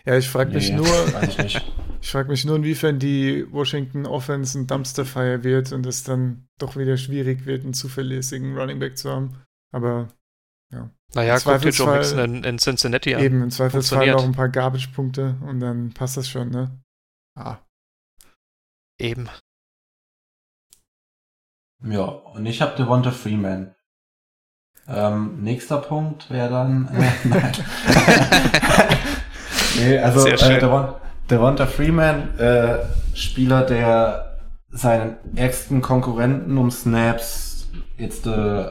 [0.04, 0.86] Ja, ich frage mich Nee, nur,
[1.22, 1.38] ich
[2.02, 6.76] ich frage mich nur, inwiefern die Washington Offense ein Dumpsterfire wird und es dann doch
[6.76, 9.42] wieder schwierig wird, einen zuverlässigen Running Back zu haben.
[9.72, 10.08] Aber
[11.16, 13.22] Naja, Im guck dir Joe Mixon in, in Cincinnati an.
[13.22, 16.78] eben im Zweifelsfall noch ein paar Garbage-Punkte und dann passt das schon, ne?
[17.34, 17.58] Ah.
[18.98, 19.28] Eben.
[21.84, 23.74] Ja, und ich habe Devonta Freeman.
[24.88, 26.88] Ähm, nächster Punkt wäre dann.
[26.88, 27.52] Äh, nein.
[29.76, 30.94] nee, also äh, Devon,
[31.30, 38.66] Devonta Freeman, äh, Spieler, der seinen ärgsten Konkurrenten um Snaps jetzt äh,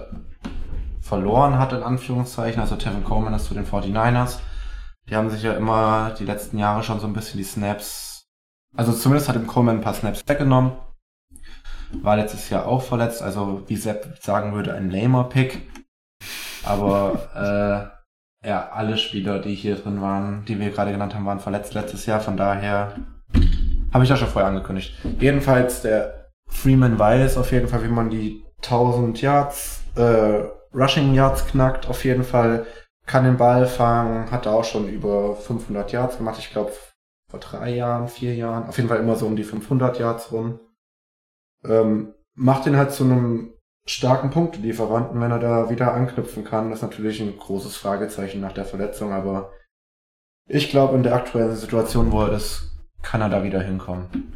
[1.06, 2.60] verloren hat, in Anführungszeichen.
[2.60, 4.39] Also Tevin Coleman ist zu den 49ers.
[5.08, 8.15] Die haben sich ja immer die letzten Jahre schon so ein bisschen die Snaps,
[8.76, 10.74] also zumindest hat ihm Coleman ein paar Snaps weggenommen.
[12.02, 15.62] War letztes Jahr auch verletzt, also wie Sepp sagen würde, ein lamer Pick.
[16.63, 17.91] Aber
[18.44, 21.74] äh, ja, alle Spieler, die hier drin waren, die wir gerade genannt haben, waren verletzt
[21.76, 22.20] letztes Jahr.
[22.20, 22.96] Von daher
[23.94, 24.96] habe ich ja schon vorher angekündigt.
[25.20, 30.44] Jedenfalls, der Freeman weiß auf jeden Fall, wie man die 1000 Yards, äh,
[30.76, 31.88] Rushing Yards knackt.
[31.88, 32.66] Auf jeden Fall
[33.06, 36.40] kann den Ball fangen, hat auch schon über 500 Yards gemacht.
[36.40, 36.72] Ich glaube,
[37.30, 38.68] vor drei Jahren, vier Jahren.
[38.68, 40.60] Auf jeden Fall immer so um die 500 Yards rum.
[41.64, 43.54] Ähm, macht ihn halt zu einem
[43.88, 46.70] starken Punktelieferanten, wenn er da wieder anknüpfen kann.
[46.70, 49.52] Das ist natürlich ein großes Fragezeichen nach der Verletzung, aber
[50.48, 54.32] ich glaube, in der aktuellen Situation, wo er ist, kann er da wieder hinkommen.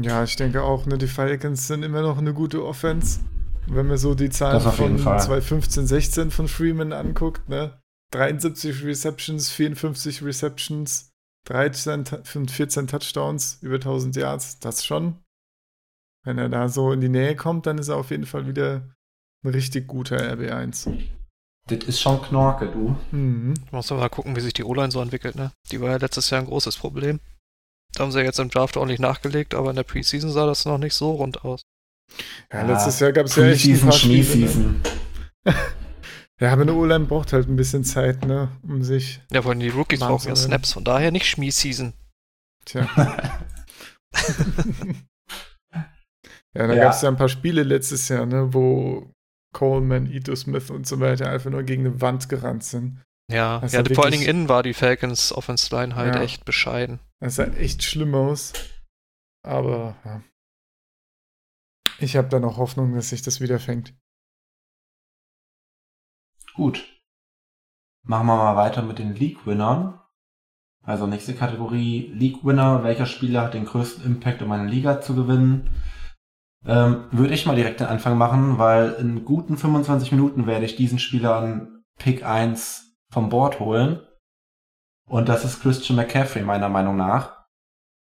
[0.00, 3.20] Ja, ich denke auch, ne, die Falcons sind immer noch eine gute Offense.
[3.66, 5.20] Wenn man so die Zahlen von Fall.
[5.20, 7.80] 2015, 16 von Freeman anguckt, ne?
[8.12, 11.10] 73 Receptions, 54 Receptions,
[11.46, 15.18] 13, Ta- 14 Touchdowns, über 1000 Yards, das schon.
[16.24, 18.82] Wenn er da so in die Nähe kommt, dann ist er auf jeden Fall wieder
[19.44, 20.92] ein richtig guter RB1.
[21.68, 22.96] Das ist schon Knorke, du.
[23.16, 23.54] Mhm.
[23.70, 25.52] Muss man mal gucken, wie sich die O-Line so entwickelt, ne?
[25.70, 27.20] Die war ja letztes Jahr ein großes Problem.
[27.94, 30.78] Da haben sie jetzt im Draft ordentlich nachgelegt, aber in der Preseason sah das noch
[30.78, 31.62] nicht so rund aus.
[32.52, 34.74] Ja, letztes Jahr gab es ja echt ein paar Spiele, ne?
[36.40, 39.60] Ja, aber eine O-Line braucht halt ein bisschen Zeit, ne, um sich, Ja, vor allem
[39.60, 40.46] die Rookies brauchen ja Wahnsinn.
[40.48, 41.92] Snaps, von daher nicht Schmie-Season.
[42.64, 42.88] tja.
[46.52, 46.84] Ja, da Ja.
[46.84, 49.12] gab es ja ein paar Spiele letztes Jahr, ne, wo
[49.54, 53.00] Coleman, Ito Smith und so weiter einfach nur gegen eine Wand gerannt sind.
[53.30, 56.22] Ja, Das ja vor allen Dingen innen war die Falcons Offense Line halt Ja.
[56.22, 56.98] echt bescheiden.
[57.20, 58.52] Das sah echt schlimm aus.
[59.46, 60.22] Aber ja.
[62.00, 63.94] Ich habe da noch Hoffnung, dass sich das wieder fängt.
[66.54, 66.86] Gut.
[68.06, 70.00] Machen wir mal weiter mit den League-Winnern.
[70.82, 72.82] Also nächste Kategorie League-Winner.
[72.82, 75.68] Welcher Spieler hat den größten Impact, um eine Liga zu gewinnen?
[76.64, 80.76] Ähm, Würde ich mal direkt den Anfang machen, weil in guten 25 Minuten werde ich
[80.76, 84.00] diesen Spieler an Pick 1 vom Board holen.
[85.06, 87.44] Und das ist Christian McCaffrey meiner Meinung nach.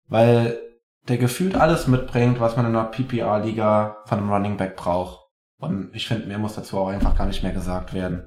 [0.08, 0.68] Weil
[1.10, 5.28] der gefühlt alles mitbringt, was man in einer PPR-Liga von einem Running Back braucht.
[5.60, 8.24] Und ich finde, mehr muss dazu auch einfach gar nicht mehr gesagt werden.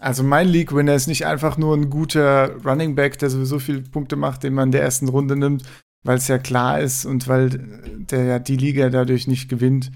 [0.00, 4.16] Also mein League-Winner ist nicht einfach nur ein guter Running Back, der sowieso viele Punkte
[4.16, 5.62] macht, den man in der ersten Runde nimmt,
[6.02, 7.50] weil es ja klar ist und weil
[8.10, 9.92] der ja die Liga dadurch nicht gewinnt.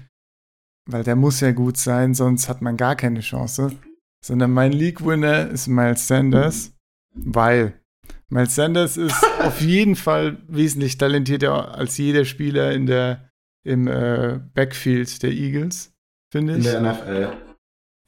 [0.89, 3.73] Weil der muss ja gut sein, sonst hat man gar keine Chance.
[4.23, 6.71] Sondern mein League-Winner ist Miles Sanders,
[7.13, 7.73] weil
[8.29, 13.29] Miles Sanders ist auf jeden Fall wesentlich talentierter als jeder Spieler in der,
[13.63, 15.95] im äh, Backfield der Eagles,
[16.31, 16.65] finde In ich.
[16.65, 17.37] der NFL.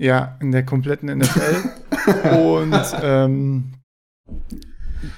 [0.01, 1.69] Ja, in der kompletten NFL.
[2.35, 3.73] Und ähm,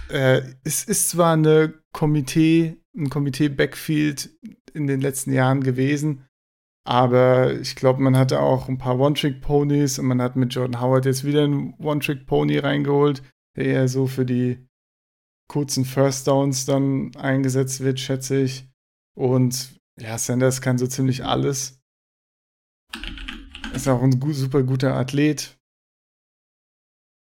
[0.10, 4.30] äh, es ist zwar eine Komitee, ein Komitee-Backfield
[4.74, 6.26] in den letzten Jahren gewesen,
[6.84, 11.06] aber ich glaube, man hatte auch ein paar One-Trick-Ponys und man hat mit Jordan Howard
[11.06, 13.22] jetzt wieder einen One-Trick-Pony reingeholt,
[13.56, 14.68] der eher so für die
[15.52, 18.70] kurzen First Downs dann eingesetzt wird, schätze ich.
[19.18, 21.78] Und ja, Sanders kann so ziemlich alles.
[23.74, 25.60] Ist auch ein gut, super guter Athlet.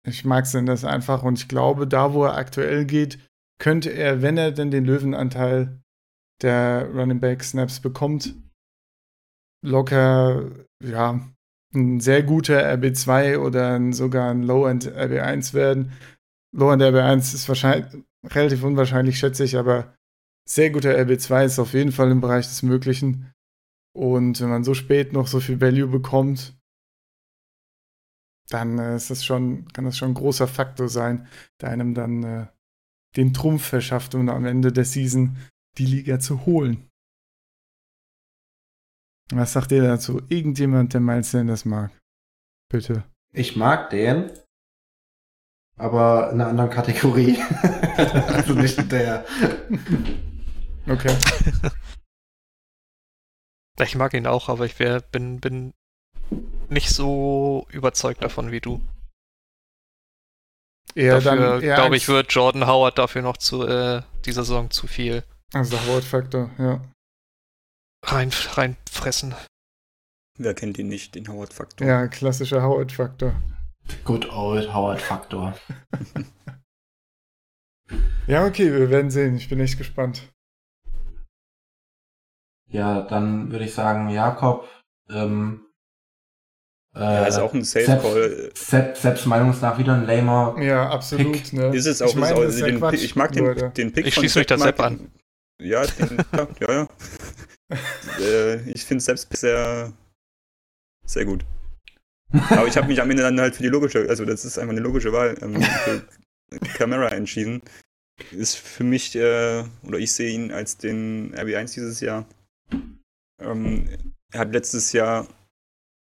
[0.07, 3.18] Ich mag Sanders einfach und ich glaube, da wo er aktuell geht,
[3.61, 5.83] könnte er, wenn er denn den Löwenanteil
[6.41, 8.37] der Running Back Snaps bekommt,
[9.66, 11.28] locker, ja,
[11.74, 15.93] ein sehr guter RB2 oder sogar ein Low-End RB1 werden.
[16.53, 19.95] Low-End RB1 ist wahrscheinlich relativ unwahrscheinlich, schätze ich, aber
[20.49, 23.33] sehr guter RB2 ist auf jeden Fall im Bereich des Möglichen.
[23.93, 26.57] Und wenn man so spät noch so viel Value bekommt,
[28.49, 31.29] dann äh, ist das schon, kann das schon ein großer Faktor sein,
[31.61, 32.47] der einem dann äh,
[33.16, 35.37] den Trumpf verschafft, um am Ende der Season
[35.79, 36.89] die Liga zu holen.
[39.33, 40.21] Was sagt ihr dazu?
[40.29, 41.93] Irgendjemand, der Miles Sanders mag?
[42.68, 43.05] Bitte.
[43.33, 44.31] Ich mag den,
[45.81, 47.39] aber in einer anderen Kategorie.
[48.28, 49.24] also nicht der.
[50.87, 51.16] Okay.
[53.81, 55.72] Ich mag ihn auch, aber ich wär, bin, bin
[56.68, 58.81] nicht so überzeugt davon wie du.
[60.95, 65.22] Eher dafür, glaube ich, wird Jordan Howard dafür noch zu äh, dieser Saison zu viel
[65.53, 66.81] Also der Howard-Faktor, ja.
[68.05, 69.35] rein, reinfressen.
[70.37, 71.87] Wer kennt ihn nicht, den Howard-Faktor?
[71.87, 73.35] Ja, klassischer Howard-Faktor.
[74.05, 75.55] Good old Howard Faktor.
[78.26, 79.36] Ja, okay, wir werden sehen.
[79.36, 80.22] Ich bin echt gespannt.
[82.68, 84.68] Ja, dann würde ich sagen, Jakob,
[85.09, 85.66] ähm,
[86.95, 88.53] äh, Ja, ist auch ein Sepp, Safe-Call.
[88.55, 90.57] Sepp, Sepps Meinung nach wieder ein lamer.
[90.61, 91.32] Ja, absolut.
[91.32, 91.53] Pick.
[91.53, 91.74] Ne?
[91.74, 93.70] Ist es auch, ich meine, auch das ist ja den, Quatsch, ich mag den, Leute.
[93.70, 95.11] den Pick Ich schließe mich Sepp da Sepp an.
[95.61, 96.88] Ja, den, ja, ja, ja.
[98.20, 99.93] äh, ich finde Sepps sehr,
[101.05, 101.45] sehr gut.
[102.33, 104.72] Aber ich habe mich am Ende dann halt für die logische, also das ist einfach
[104.72, 106.03] eine logische Wahl, ähm, für
[106.74, 107.62] Camera entschieden.
[108.33, 112.26] Ist für mich, äh, oder ich sehe ihn als den RB1 dieses Jahr.
[113.41, 113.89] Ähm,
[114.33, 115.26] er hat letztes Jahr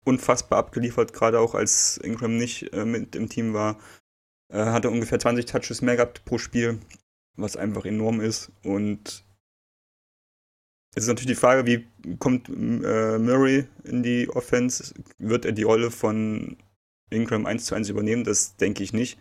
[0.05, 3.77] unfassbar abgeliefert, gerade auch als Ingram nicht äh, mit im Team war.
[4.51, 6.79] Äh, hatte ungefähr 20 Touches mehr gehabt pro Spiel,
[7.37, 8.51] was einfach enorm ist.
[8.63, 9.23] Und
[10.95, 14.93] es ist natürlich die Frage, wie kommt äh, Murray in die Offense?
[15.19, 16.57] Wird er die Rolle von
[17.09, 18.23] Ingram 1 zu 1 übernehmen?
[18.23, 19.19] Das denke ich nicht.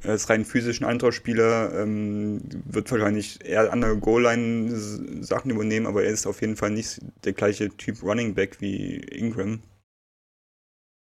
[0.00, 6.04] Er ist rein physisch ein anderer Spieler, ähm, wird wahrscheinlich eher andere Goal-Line-Sachen übernehmen, aber
[6.04, 9.60] er ist auf jeden Fall nicht der gleiche Typ Running Back wie Ingram.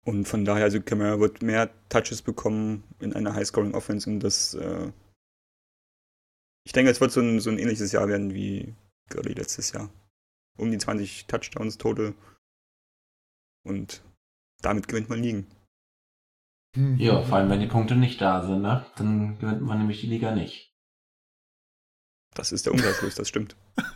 [0.07, 4.91] Und von daher, also Camara wird mehr Touches bekommen in einer High-Scoring-Offense und das, äh,
[6.65, 8.75] ich denke, es wird so ein, so ein ähnliches Jahr werden wie
[9.11, 9.91] Gurley letztes Jahr.
[10.59, 12.15] Um die 20 Touchdowns total.
[13.65, 14.03] Und
[14.63, 15.47] damit gewinnt man Ligen.
[16.77, 16.97] Hm.
[16.99, 18.87] Ja, vor allem wenn die Punkte nicht da sind, ne?
[18.97, 20.73] Dann gewinnt man nämlich die Liga nicht.
[22.35, 23.57] Das ist der Umkehrschluss, das stimmt.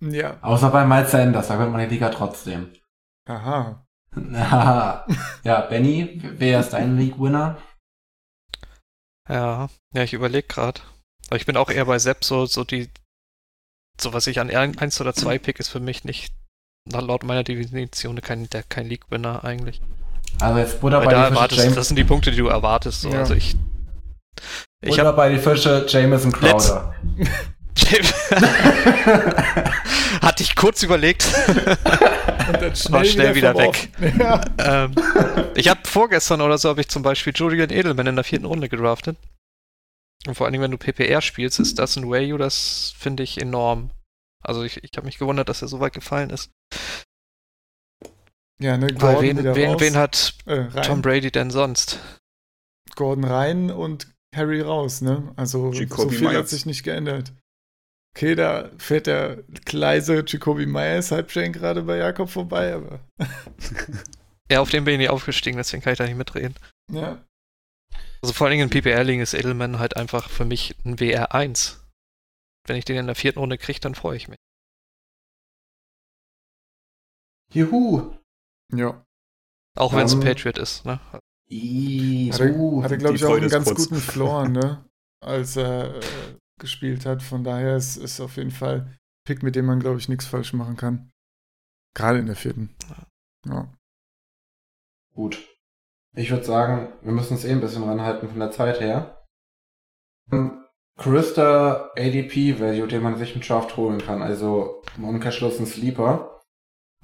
[0.00, 0.38] Ja.
[0.42, 2.72] Außer bei Miles Sanders, da gewinnt man die Liga trotzdem.
[3.26, 3.86] Aha.
[5.44, 7.58] ja, Benny, wer ist dein League-Winner?
[9.28, 10.82] Ja, ja, ich überlege gerade.
[11.28, 12.90] Aber ich bin auch eher bei Sepp, so, so die,
[14.00, 16.32] so was ich an 1 oder 2 pick, ist für mich nicht,
[16.90, 19.80] laut meiner Definition kein, der, kein League-Winner eigentlich.
[20.40, 22.48] Also jetzt Weil bei da die Fische, erwartest, James, das sind die Punkte, die du
[22.48, 23.02] erwartest.
[23.02, 23.10] So.
[23.10, 23.20] Ja.
[23.20, 23.56] Also ich,
[24.80, 26.94] ich habe bei die Fische, Jameson Crowder.
[30.22, 31.24] hatte ich kurz überlegt.
[32.46, 33.88] Und dann schnell, War schnell wieder verworfen.
[34.18, 34.40] Ja.
[34.58, 34.94] ähm,
[35.54, 38.68] ich habe vorgestern oder so habe ich zum Beispiel Julian Edelman in der vierten Runde
[38.68, 39.16] gedraftet.
[40.26, 43.40] Und vor allen Dingen, wenn du PPR spielst, ist das ein Value, das finde ich
[43.40, 43.90] enorm.
[44.42, 46.50] Also ich, ich habe mich gewundert, dass er so weit gefallen ist.
[48.60, 49.80] ja, ne, Weil Gordon wen, wieder wen, raus.
[49.80, 50.82] wen hat äh.
[50.82, 51.98] Tom Brady denn sonst?
[52.94, 55.32] Gordon rein und Harry raus, ne?
[55.36, 56.50] Also Jacoby so viel hat Myers.
[56.50, 57.32] sich nicht geändert.
[58.16, 63.00] Okay, da fährt der Kleise Jacoby Myers Halbchain gerade bei Jakob vorbei, aber
[64.50, 66.54] Ja, auf den bin ich nicht aufgestiegen, deswegen kann ich da nicht mitreden.
[66.90, 67.24] ja.
[68.24, 71.76] Also vor allen Dingen in PPR-Ligen ist Edelman halt einfach für mich ein WR1.
[72.66, 74.38] Wenn ich den in der vierten Runde kriege, dann freue ich mich.
[77.52, 78.16] Juhu.
[78.72, 79.04] Ja.
[79.76, 81.00] Auch wenn es ein Ähm, Patriot ist, ne?
[81.50, 83.90] Ih, Hatte, uh, hatte glaube ich, auch einen ganz kurz.
[83.90, 84.88] guten Floor, ne?
[85.22, 87.22] Als er äh, gespielt hat.
[87.22, 90.24] Von daher ist es auf jeden Fall ein Pick, mit dem man, glaube ich, nichts
[90.24, 91.12] falsch machen kann.
[91.94, 92.74] Gerade in der vierten.
[93.44, 93.70] Ja.
[95.12, 95.53] Gut.
[96.16, 99.24] Ich würde sagen, wir müssen es eh ein bisschen ranhalten von der Zeit her.
[100.30, 100.64] Ein
[100.96, 106.40] größter ADP-Value, den man sich im Draft holen kann, also im Umkehrschluss ein Sleeper.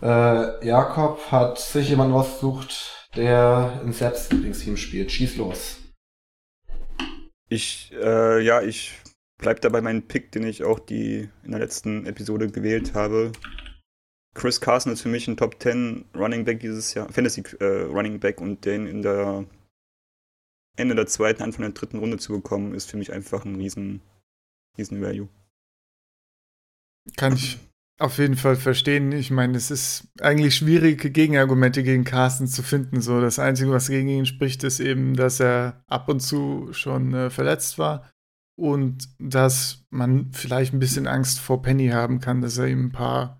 [0.00, 5.10] Äh, Jakob hat sich jemanden ausgesucht, der in selbst Lieblingsteam spielt.
[5.10, 5.78] Schieß los.
[7.48, 8.96] Ich, äh, ja, ich
[9.38, 13.32] bleib dabei meinen Pick, den ich auch die in der letzten Episode gewählt habe.
[14.34, 18.20] Chris Carson ist für mich ein Top 10 Running Back dieses Jahr, Fantasy äh, Running
[18.20, 19.44] Back und den in der
[20.76, 24.00] Ende der zweiten, Anfang der dritten Runde zu bekommen, ist für mich einfach ein riesen,
[24.78, 25.28] riesen Value.
[27.16, 27.58] Kann ich
[27.98, 29.12] auf jeden Fall verstehen.
[29.12, 33.02] Ich meine, es ist eigentlich schwierig, Gegenargumente gegen Carsten zu finden.
[33.02, 37.12] So, das Einzige, was gegen ihn spricht, ist eben, dass er ab und zu schon
[37.12, 38.08] äh, verletzt war
[38.56, 42.92] und dass man vielleicht ein bisschen Angst vor Penny haben kann, dass er ihm ein
[42.92, 43.39] paar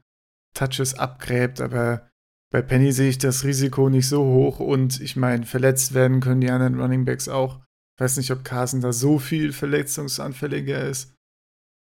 [0.55, 1.61] Touches abgräbt.
[1.61, 2.09] Aber
[2.51, 6.41] bei Penny sehe ich das Risiko nicht so hoch und ich meine, verletzt werden können
[6.41, 7.61] die anderen Running Backs auch.
[7.97, 11.15] Ich weiß nicht, ob Carson da so viel verletzungsanfälliger ist.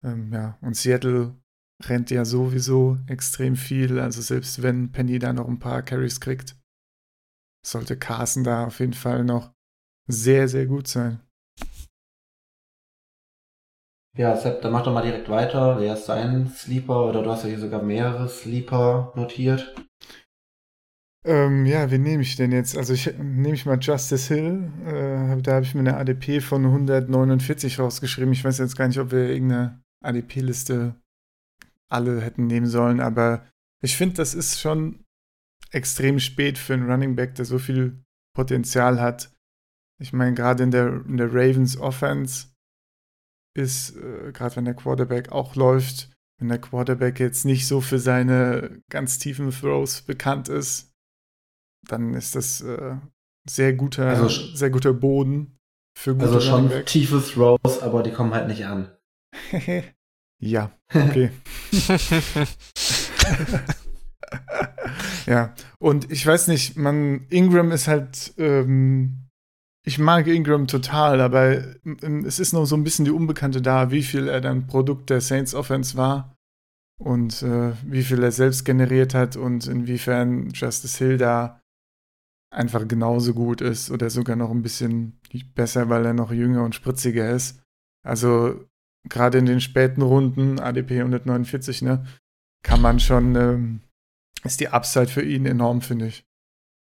[0.05, 1.37] Ähm, ja, und Seattle
[1.85, 3.99] rennt ja sowieso extrem viel.
[3.99, 6.57] Also selbst wenn Penny da noch ein paar Carries kriegt,
[7.65, 9.53] sollte Carson da auf jeden Fall noch
[10.09, 11.21] sehr, sehr gut sein.
[14.17, 15.81] Ja, Sepp, dann mach doch mal direkt weiter.
[15.81, 17.09] Wer ist dein Sleeper?
[17.09, 19.75] Oder du hast ja hier sogar mehrere Sleeper notiert.
[21.25, 22.77] Ähm, ja, wen nehme ich denn jetzt?
[22.77, 24.71] Also ich nehme ich mal Justice Hill.
[24.85, 28.33] Äh, da habe ich mir eine ADP von 149 rausgeschrieben.
[28.33, 30.97] Ich weiß jetzt gar nicht, ob wir irgendeine ADP-Liste
[31.89, 33.47] alle hätten nehmen sollen, aber
[33.83, 35.05] ich finde, das ist schon
[35.71, 38.03] extrem spät für einen Running Back, der so viel
[38.35, 39.33] Potenzial hat.
[40.01, 42.52] Ich meine, gerade in der, in der Ravens Offense
[43.55, 47.99] ist, äh, gerade wenn der Quarterback auch läuft, wenn der Quarterback jetzt nicht so für
[47.99, 50.93] seine ganz tiefen Throws bekannt ist,
[51.89, 52.97] dann ist das äh,
[53.49, 55.59] sehr guter, also, sehr guter Boden
[55.99, 58.91] für gute Also schon tiefe Throws, aber die kommen halt nicht an.
[60.41, 61.31] ja, okay.
[65.27, 69.29] ja, und ich weiß nicht, man, Ingram ist halt, ähm,
[69.85, 73.91] ich mag Ingram total, aber ähm, es ist noch so ein bisschen die Unbekannte da,
[73.91, 76.37] wie viel er dann Produkt der Saints Offense war
[77.01, 81.61] und äh, wie viel er selbst generiert hat und inwiefern Justice Hill da
[82.53, 85.18] einfach genauso gut ist oder sogar noch ein bisschen
[85.55, 87.62] besser, weil er noch jünger und spritziger ist.
[88.07, 88.68] Also
[89.09, 92.07] gerade in den späten Runden, ADP 149, ne,
[92.62, 93.80] kann man schon, ähm,
[94.45, 96.24] ist die Upside für ihn enorm, finde ich.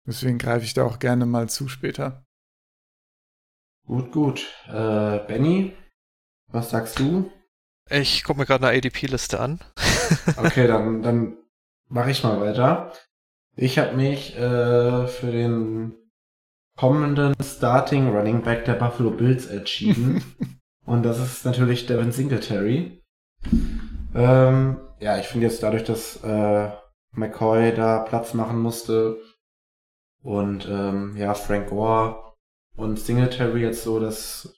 [0.07, 2.24] Deswegen greife ich da auch gerne mal zu später.
[3.87, 4.47] Gut, gut.
[4.68, 5.76] Äh, Benny,
[6.49, 7.30] was sagst du?
[7.91, 9.61] Ich gucke mir gerade eine ADP-Liste an.
[10.37, 11.37] okay, dann, dann
[11.89, 12.93] mache ich mal weiter.
[13.57, 15.95] Ich habe mich äh, für den
[16.76, 20.24] kommenden Starting Running Back der Buffalo Bills entschieden.
[20.87, 23.03] Und das ist natürlich Devin Singletary.
[24.14, 26.70] Ähm, ja, ich finde jetzt dadurch, dass äh,
[27.12, 29.18] McCoy da Platz machen musste
[30.22, 32.24] und ähm, ja, Frank Gore
[32.77, 34.55] und Singletary jetzt so das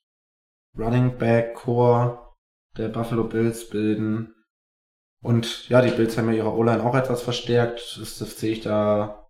[0.78, 2.34] Running Back Core
[2.76, 4.36] der Buffalo Bills bilden,
[5.26, 7.98] und ja, die Bills haben ja ihre O-Line auch etwas verstärkt.
[8.00, 9.28] Das, das sehe ich da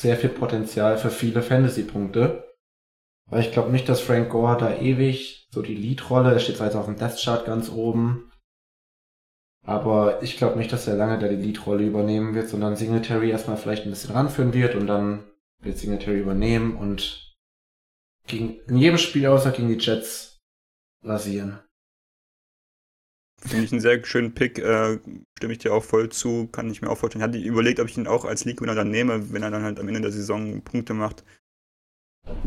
[0.00, 2.44] sehr viel Potenzial für viele Fantasy-Punkte.
[3.26, 6.68] Weil ich glaube nicht, dass Frank Gore da ewig so die Lead-Rolle, er steht zwar
[6.68, 8.32] jetzt auf dem Death Chart ganz oben,
[9.66, 13.58] aber ich glaube nicht, dass er lange da die Lead-Rolle übernehmen wird, sondern Singletary erstmal
[13.58, 15.24] vielleicht ein bisschen ranführen wird und dann
[15.60, 17.27] wird Singletary übernehmen und
[18.28, 20.38] gegen, in jedem Spiel außer gegen die Jets
[21.02, 21.58] rasieren.
[23.40, 24.98] Finde ich einen sehr schönen Pick, äh,
[25.36, 27.22] stimme ich dir auch voll zu, kann ich mir auch vorstellen.
[27.22, 29.78] Ich hatte überlegt, ob ich ihn auch als League-Winner dann nehme, wenn er dann halt
[29.78, 31.24] am Ende der Saison Punkte macht.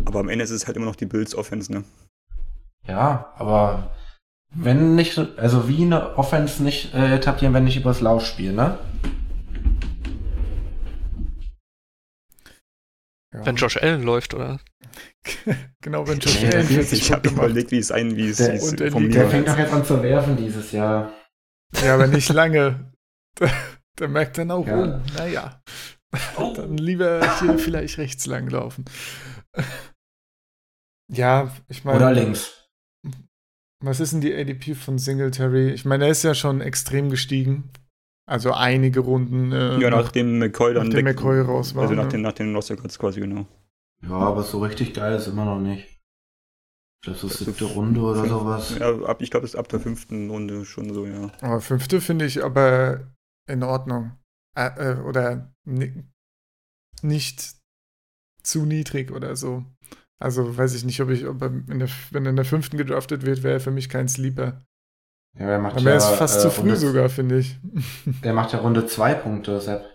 [0.05, 1.85] Aber am Ende ist es halt immer noch die Bills-Offense, ne?
[2.85, 3.95] Ja, aber
[4.53, 8.77] wenn nicht, also wie eine Offense nicht äh, etablieren, wenn nicht übers Laufspiel, ne?
[13.33, 13.45] Ja.
[13.45, 14.59] Wenn Josh Allen läuft, oder?
[15.81, 16.67] genau, wenn Josh Allen.
[16.69, 19.85] Ich habe überlegt, wie es ein, wie es der, vom Der fängt doch jetzt an
[19.85, 21.13] zu werfen dieses Jahr.
[21.83, 22.91] Ja, aber nicht lange.
[23.39, 23.49] Der,
[23.97, 24.77] der merkt dann auch, ja.
[24.77, 25.61] oh, naja.
[26.35, 26.53] Oh.
[26.55, 28.83] Dann lieber hier vielleicht rechts lang laufen.
[31.09, 31.97] Ja, ich meine.
[31.97, 32.67] Oder links.
[33.81, 35.71] Was ist denn die ADP von Singletary?
[35.71, 37.69] Ich meine, er ist ja schon extrem gestiegen.
[38.29, 39.53] Also einige Runden.
[39.53, 41.83] Äh, ja, nachdem McCoy dann nachdem McCoy raus war.
[41.83, 43.45] Also nach, den, nach den Roster quasi, genau.
[44.03, 45.99] Ja, aber so richtig geil ist immer noch nicht.
[47.03, 48.77] Das ist siebte Runde oder fünf, sowas.
[48.77, 51.31] Ja, ab, ich glaube, das ist ab der fünften Runde schon so, ja.
[51.41, 53.11] Aber fünfte finde ich aber
[53.47, 54.11] in Ordnung.
[54.55, 55.53] Äh, äh, oder
[57.01, 57.55] nicht
[58.43, 59.65] zu niedrig oder so.
[60.19, 62.77] Also weiß ich nicht, ob ich, ob er in der, wenn er in der fünften
[62.77, 64.61] gedraftet wird, wäre er für mich kein Sleeper.
[65.39, 67.57] Ja, er macht Aber ja, er ist fast äh, zu früh Runde, sogar, finde ich.
[68.23, 69.85] Der macht ja Runde zwei Punkte, Sepp.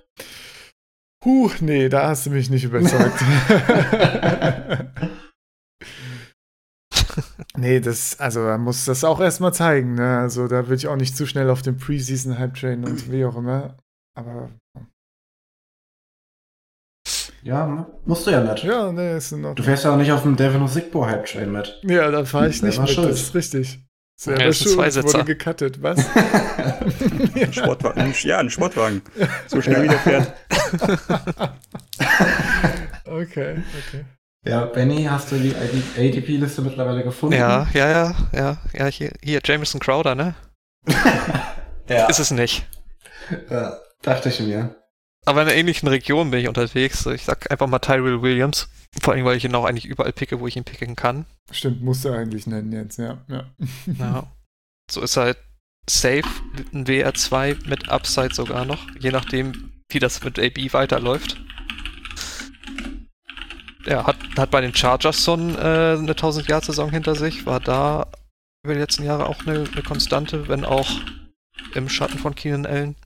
[1.26, 3.18] Huh, nee, da hast du mich nicht überzeugt.
[7.56, 10.18] nee, das, also er muss das auch erstmal zeigen, ne?
[10.18, 13.24] Also da würde ich auch nicht zu schnell auf den Preseason Hype Train und wie
[13.24, 13.76] auch immer.
[14.16, 14.50] Aber.
[17.42, 18.62] Ja, musst du ja nicht.
[18.62, 19.56] Ja, nee, ist in Ordnung.
[19.56, 21.80] Du fährst ja auch nicht auf dem Devin Sigbo Hype Train mit.
[21.82, 23.84] Ja, da fahre ich nicht mit, das ist richtig.
[24.18, 25.98] Selber ja, schuld, wurde gecuttet, was?
[27.34, 29.02] ein Sportwagen, ja, ein Sportwagen.
[29.46, 30.32] So schnell wie der fährt.
[33.04, 34.04] okay, okay.
[34.46, 37.36] Ja, Benny, hast du die ADP-Liste mittlerweile gefunden?
[37.36, 40.34] Ja, ja, ja, ja, ja, hier, hier Jameson Crowder, ne?
[41.88, 42.06] ja.
[42.06, 42.66] Ist es nicht.
[43.50, 44.76] Ja, dachte ich mir.
[45.26, 47.04] Aber in einer ähnlichen Region bin ich unterwegs.
[47.06, 48.68] Ich sag einfach mal Tyrell Williams.
[49.00, 51.26] Vor allem, weil ich ihn auch eigentlich überall picke, wo ich ihn picken kann.
[51.50, 53.18] Stimmt, musst du eigentlich nennen jetzt, ja.
[53.28, 53.44] Ja.
[53.98, 54.32] ja.
[54.90, 55.38] So ist halt
[55.88, 56.24] safe
[56.72, 61.40] ein WR2 mit Upside sogar noch, je nachdem, wie das mit AB weiterläuft.
[63.86, 68.10] Ja, hat, hat bei den Chargers schon äh, eine 1000-Jahr-Saison hinter sich, war da
[68.64, 70.90] über die letzten Jahre auch eine, eine Konstante, wenn auch
[71.74, 72.96] im Schatten von Keenan Allen.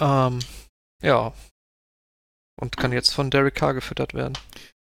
[0.00, 0.38] Ähm,
[1.02, 1.32] ja.
[2.60, 4.36] Und kann jetzt von Derek Carr gefüttert werden.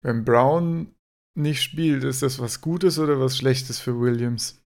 [0.02, 0.94] Wenn Brown
[1.36, 4.62] nicht spielt, ist das was Gutes oder was Schlechtes für Williams?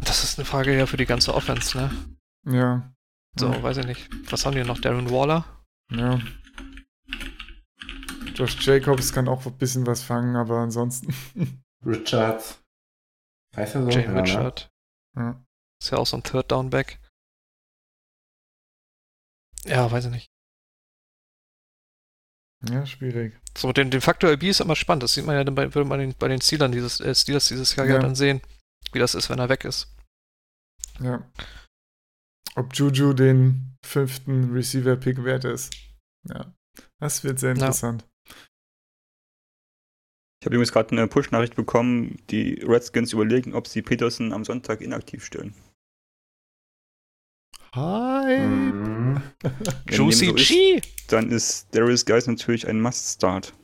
[0.00, 1.90] Das ist eine Frage ja für die ganze Offense, ne?
[2.46, 2.92] Ja.
[3.38, 3.62] So, ja.
[3.62, 4.10] weiß ich nicht.
[4.30, 4.80] Was haben wir noch?
[4.80, 5.44] Darren Waller?
[5.90, 6.20] Ja.
[8.34, 11.14] Josh Jacobs kann auch ein bisschen was fangen, aber ansonsten.
[11.86, 12.62] Richards.
[13.54, 13.90] Heißt er so?
[13.90, 14.22] Jay ja, ne?
[14.22, 14.72] Richard.
[15.16, 15.44] Ja.
[15.80, 16.98] Ist ja auch so ein Third Down Back.
[19.64, 20.28] Ja, weiß ich nicht.
[22.70, 23.38] Ja, schwierig.
[23.56, 25.02] So, den, den Faktor AB ist immer spannend.
[25.02, 27.48] Das sieht man ja dann bei, würde man den, bei den Steelern dieses, äh, Steelers
[27.48, 27.98] dieses Jahr ja.
[27.98, 28.40] dann sehen,
[28.92, 29.94] wie das ist, wenn er weg ist.
[31.00, 31.28] Ja.
[32.54, 35.74] Ob Juju den fünften Receiver-Pick wert ist.
[36.28, 36.54] Ja.
[37.00, 38.02] Das wird sehr interessant.
[38.02, 38.08] Ja.
[40.40, 44.80] Ich habe übrigens gerade eine Push-Nachricht bekommen, die Redskins überlegen, ob sie Peterson am Sonntag
[44.80, 45.54] inaktiv stellen.
[47.74, 48.38] Hi!
[48.38, 49.22] Mhm.
[49.88, 50.74] Juicy so G!
[50.74, 53.54] Ist, dann ist Darius Guys natürlich ein Must-Start.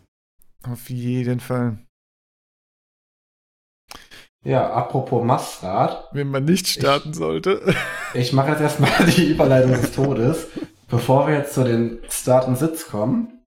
[0.62, 1.78] Auf jeden Fall.
[4.44, 6.08] Ja, apropos Must-Start.
[6.12, 7.74] Wenn man nicht starten ich, sollte.
[8.14, 10.46] Ich mache jetzt erstmal die Überleitung des Todes.
[10.88, 13.44] Bevor wir jetzt zu den Start und Sitz kommen,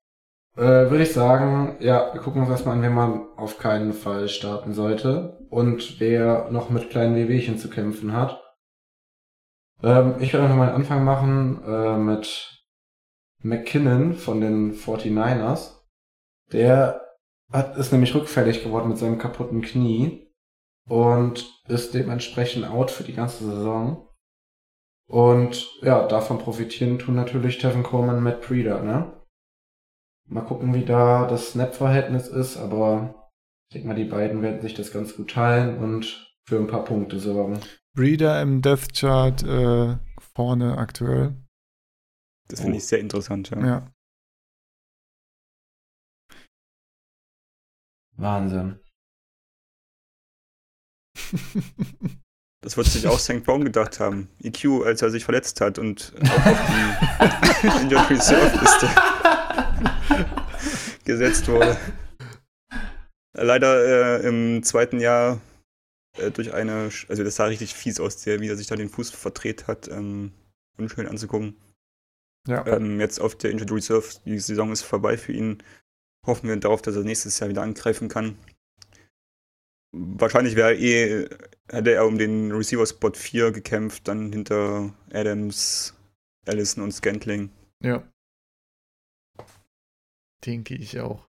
[0.55, 4.29] äh, würde ich sagen, ja, wir gucken uns erstmal an, wen man auf keinen Fall
[4.29, 8.39] starten sollte und wer noch mit kleinen Wehwehchen zu kämpfen hat.
[9.83, 12.65] Ähm, ich werde einfach mal einen Anfang machen äh, mit
[13.43, 15.81] McKinnon von den 49ers.
[16.51, 17.01] Der
[17.51, 20.31] hat, ist nämlich rückfällig geworden mit seinem kaputten Knie
[20.87, 24.07] und ist dementsprechend out für die ganze Saison.
[25.07, 29.21] Und ja, davon profitieren tun natürlich Tevin Coleman und Matt Breeder, ne?
[30.27, 33.29] Mal gucken, wie da das Snap-Verhältnis ist, aber
[33.67, 36.85] ich denke mal, die beiden werden sich das ganz gut teilen und für ein paar
[36.85, 37.59] Punkte sorgen.
[37.93, 39.97] Breeder im Death Chart äh,
[40.33, 41.35] vorne aktuell.
[42.47, 43.65] Das finde ich sehr interessant, ja.
[43.65, 43.91] ja.
[48.17, 48.79] Wahnsinn.
[52.63, 53.43] Das wird sich auch St.
[53.43, 54.29] Brown gedacht haben.
[54.43, 58.87] EQ, als er sich verletzt hat und auch auf die Injured Reserve Liste
[61.03, 61.75] gesetzt wurde.
[63.33, 65.41] Leider äh, im zweiten Jahr
[66.21, 68.89] äh, durch eine, also das sah richtig fies aus, der, wie er sich da den
[68.89, 69.87] Fuß verdreht hat.
[69.87, 70.31] Ähm,
[70.77, 71.55] unschön anzugucken.
[72.47, 72.65] Ja.
[72.67, 75.61] Ähm, jetzt auf der Injured Reserve, die Saison ist vorbei für ihn.
[76.25, 78.37] Hoffen wir darauf, dass er nächstes Jahr wieder angreifen kann.
[79.93, 81.27] Wahrscheinlich wäre eh,
[81.69, 85.95] hätte er um den Receiver Spot 4 gekämpft, dann hinter Adams,
[86.47, 87.49] Allison und Scantling.
[87.83, 88.07] Ja.
[90.45, 91.27] Denke ich auch.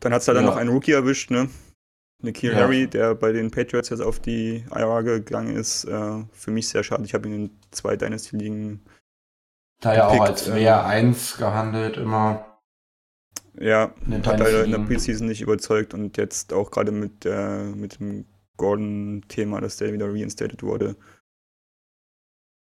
[0.00, 0.36] Dann hat es da ja.
[0.36, 1.48] dann noch einen Rookie erwischt, ne?
[2.20, 2.58] Nikhil ja.
[2.58, 6.82] Harry, der bei den Patriots jetzt auf die IR gegangen ist, äh, für mich sehr
[6.82, 7.04] schade.
[7.04, 8.82] Ich habe ihn in zwei Dynasty-Ligen.
[9.80, 12.58] Da ja auch als WR1 äh, gehandelt immer.
[13.60, 13.92] Ja,
[14.24, 18.26] hat leider in der Preseason nicht überzeugt und jetzt auch gerade mit, äh, mit dem
[18.56, 20.96] Gordon-Thema, dass der wieder reinstated wurde,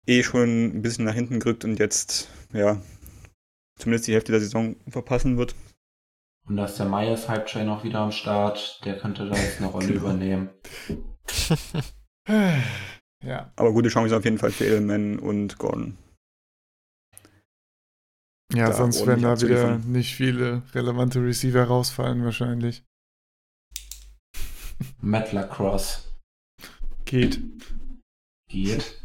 [0.07, 2.81] eh schon ein bisschen nach hinten gerückt und jetzt, ja,
[3.77, 5.55] zumindest die Hälfte der Saison verpassen wird.
[6.47, 8.81] Und da ist der Myers Hype Train auch wieder am Start.
[8.85, 10.01] Der könnte da jetzt eine Rolle genau.
[10.01, 10.51] übernehmen.
[13.23, 13.51] ja.
[13.57, 15.97] Aber gute Chance auf jeden Fall für Edelman und Gordon.
[18.53, 22.85] Ja, da sonst werden da wieder nicht viele relevante Receiver rausfallen wahrscheinlich.
[25.01, 26.03] Matt Lacrosse.
[27.07, 27.41] Geht.
[28.51, 29.01] Geht.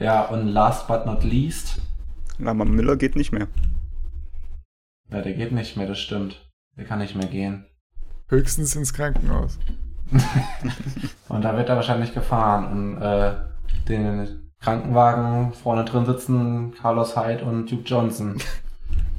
[0.00, 1.80] Ja, und last but not least.
[2.44, 3.48] Aber Miller geht nicht mehr.
[5.14, 6.44] Ja, der geht nicht mehr, das stimmt.
[6.76, 7.66] Der kann nicht mehr gehen.
[8.28, 9.60] Höchstens ins Krankenhaus.
[11.28, 12.96] und da wird er wahrscheinlich gefahren.
[12.96, 13.34] Und äh,
[13.88, 18.42] den Krankenwagen vorne drin sitzen Carlos Hyde und Duke Johnson.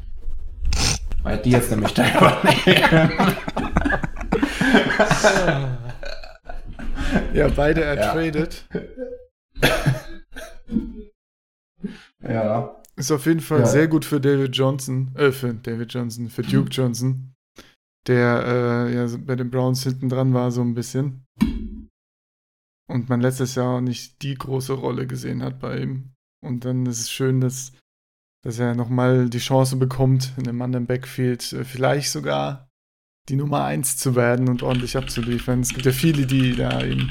[1.24, 3.36] Weil die jetzt nämlich da übernehmen.
[7.34, 7.88] Ja, beide Ja.
[7.88, 8.66] ertradet.
[12.22, 12.76] ja.
[12.98, 13.66] Ist auf jeden Fall Ja.
[13.66, 17.34] sehr gut für David Johnson, äh, für David Johnson, für Duke Johnson,
[18.08, 21.26] der äh, ja bei den Browns hinten dran war, so ein bisschen.
[22.88, 26.12] Und man letztes Jahr auch nicht die große Rolle gesehen hat bei ihm.
[26.44, 27.74] Und dann ist es schön, dass,
[28.44, 32.70] dass er nochmal die Chance bekommt, in einem anderen Backfield äh, vielleicht sogar
[33.28, 35.62] die Nummer 1 zu werden und ordentlich abzuliefern.
[35.62, 37.10] Es gibt ja viele, die da ihm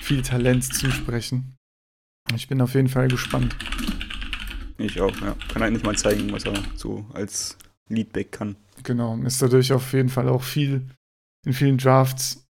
[0.00, 1.56] viel Talent zusprechen.
[2.34, 3.56] Ich bin auf jeden Fall gespannt.
[4.82, 5.36] Ich auch, ja.
[5.52, 7.56] Kann eigentlich mal zeigen, was er so als
[7.88, 8.56] Leadback kann.
[8.82, 10.88] Genau, ist dadurch auf jeden Fall auch viel
[11.46, 12.48] in vielen Drafts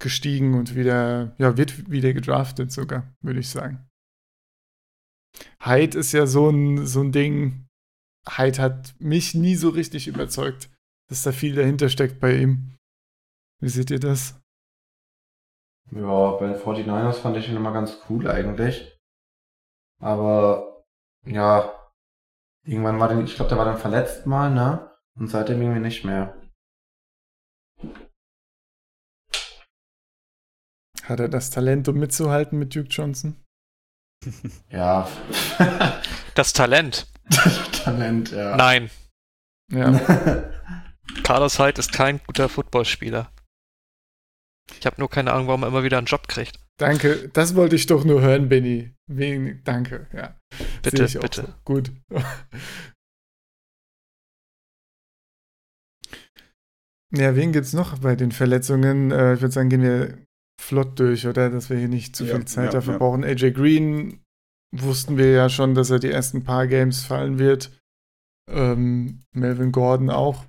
[0.00, 3.86] gestiegen und wieder, ja, wird wieder gedraftet sogar, würde ich sagen.
[5.60, 7.66] Hyde ist ja so ein, so ein Ding.
[8.28, 10.70] Hyde hat mich nie so richtig überzeugt,
[11.08, 12.76] dass da viel dahinter steckt bei ihm.
[13.60, 14.40] Wie seht ihr das?
[15.90, 18.96] Ja, bei den 49ers fand ich ihn immer ganz cool eigentlich.
[20.00, 20.67] Aber
[21.28, 21.72] ja,
[22.64, 24.90] irgendwann war der, ich glaube, der war dann verletzt mal, ne?
[25.18, 26.34] Und seitdem irgendwie nicht mehr.
[31.04, 33.36] Hat er das Talent, um mitzuhalten mit Duke Johnson?
[34.70, 35.08] Ja.
[36.34, 37.08] Das Talent.
[37.82, 38.54] Talent, ja.
[38.56, 38.90] Nein,
[39.72, 39.90] Ja.
[41.24, 43.32] Carlos Hyde ist kein guter Footballspieler.
[44.78, 46.60] Ich habe nur keine Ahnung, warum er immer wieder einen Job kriegt.
[46.78, 48.94] Danke, das wollte ich doch nur hören, Benny.
[49.08, 50.38] Wegen, danke, ja.
[50.82, 51.42] Bitte, Sehe ich auch bitte.
[51.42, 51.52] So.
[51.64, 51.92] Gut.
[57.10, 59.10] Ja, wen gibt's noch bei den Verletzungen?
[59.10, 60.18] Äh, ich würde sagen, gehen wir
[60.60, 61.48] flott durch, oder?
[61.48, 62.98] Dass wir hier nicht zu Ja, viel Zeit ja, dafür ja.
[62.98, 63.24] brauchen.
[63.24, 64.20] AJ Green
[64.76, 67.70] wussten wir ja schon, dass er die ersten paar Games fallen wird.
[68.50, 70.44] Ähm, Melvin Gordon auch.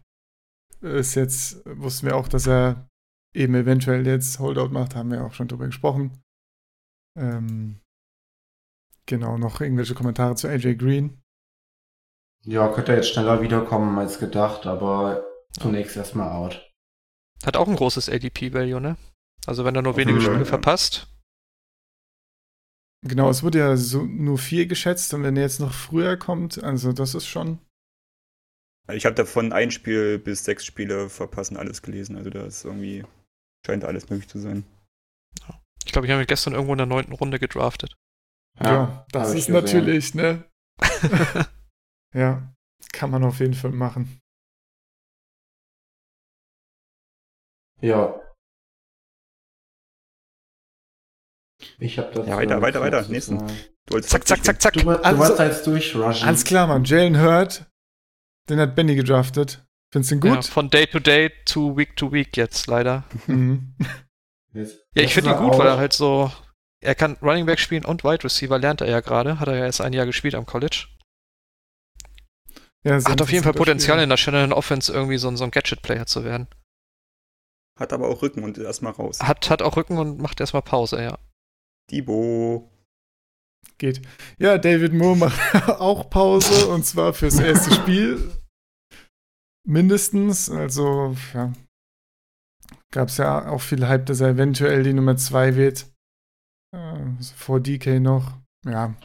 [0.82, 2.89] Ist jetzt, wussten wir auch, dass er
[3.34, 6.22] eben eventuell jetzt Holdout macht, haben wir auch schon drüber gesprochen.
[7.18, 7.80] Ähm,
[9.06, 11.22] genau, noch irgendwelche Kommentare zu AJ Green.
[12.46, 16.72] Ja, könnte jetzt schneller wiederkommen als gedacht, aber zunächst erstmal out.
[17.46, 18.98] Hat auch ein großes ADP-Value, ne?
[19.46, 20.46] Also wenn er nur wenige Spiele ja.
[20.46, 21.08] verpasst.
[23.02, 26.62] Genau, es wurde ja so nur vier geschätzt und wenn er jetzt noch früher kommt,
[26.62, 27.60] also das ist schon.
[28.92, 32.18] Ich habe davon ein Spiel bis sechs Spiele verpassen alles gelesen.
[32.18, 33.06] Also da ist irgendwie,
[33.66, 34.64] scheint alles möglich zu sein.
[35.86, 37.96] Ich glaube, ich habe ihn gestern irgendwo in der neunten Runde gedraftet.
[38.62, 40.44] Ja, das hab ich ist natürlich, ne?
[42.16, 42.54] Ja,
[42.92, 44.20] kann man auf jeden Fall machen.
[47.82, 48.20] Ja.
[51.78, 52.28] Ich habe das.
[52.28, 53.08] Ja, weiter, äh, weiter, weiter.
[53.08, 53.38] Nächsten.
[53.86, 54.74] Du zack, zack, zack, zack.
[54.74, 56.28] Du, du Also- warst jetzt durchrushen.
[56.28, 56.84] Alles klar, Mann.
[56.84, 57.70] Jalen Hurt,
[58.50, 59.66] den hat Benny gedraftet.
[59.92, 60.46] Findest du ihn Ja, gut?
[60.46, 63.04] von Day to Day to Week to Week jetzt leider.
[63.28, 63.76] Mhm.
[64.54, 66.32] Jetzt- Ja, ich finde ihn gut, weil er halt so.
[66.82, 69.40] Er kann Running Back spielen und Wide Receiver, lernt er ja gerade.
[69.40, 70.88] Hat er ja erst ein Jahr gespielt am College.
[72.84, 74.04] Ja, sehr Hat auf jeden Fall Potenzial Spieler.
[74.04, 76.48] in der Shannon Offense irgendwie so, ein- so ein Gadget-Player zu werden.
[77.78, 79.20] Hat aber auch Rücken und ist erstmal raus.
[79.20, 81.18] Hat, hat auch Rücken und macht erstmal Pause, ja.
[81.92, 82.72] Debo.
[83.78, 84.02] Geht.
[84.38, 85.40] Ja, David Moore macht
[85.82, 88.32] auch Pause und zwar fürs erste Spiel.
[89.68, 90.50] Mindestens.
[90.50, 91.54] Also, ja.
[92.92, 95.86] Gab es ja auch viel Hype, dass er eventuell die Nummer 2 wird.
[96.76, 97.00] Äh,
[97.36, 98.38] vor DK noch.
[98.66, 98.96] Ja,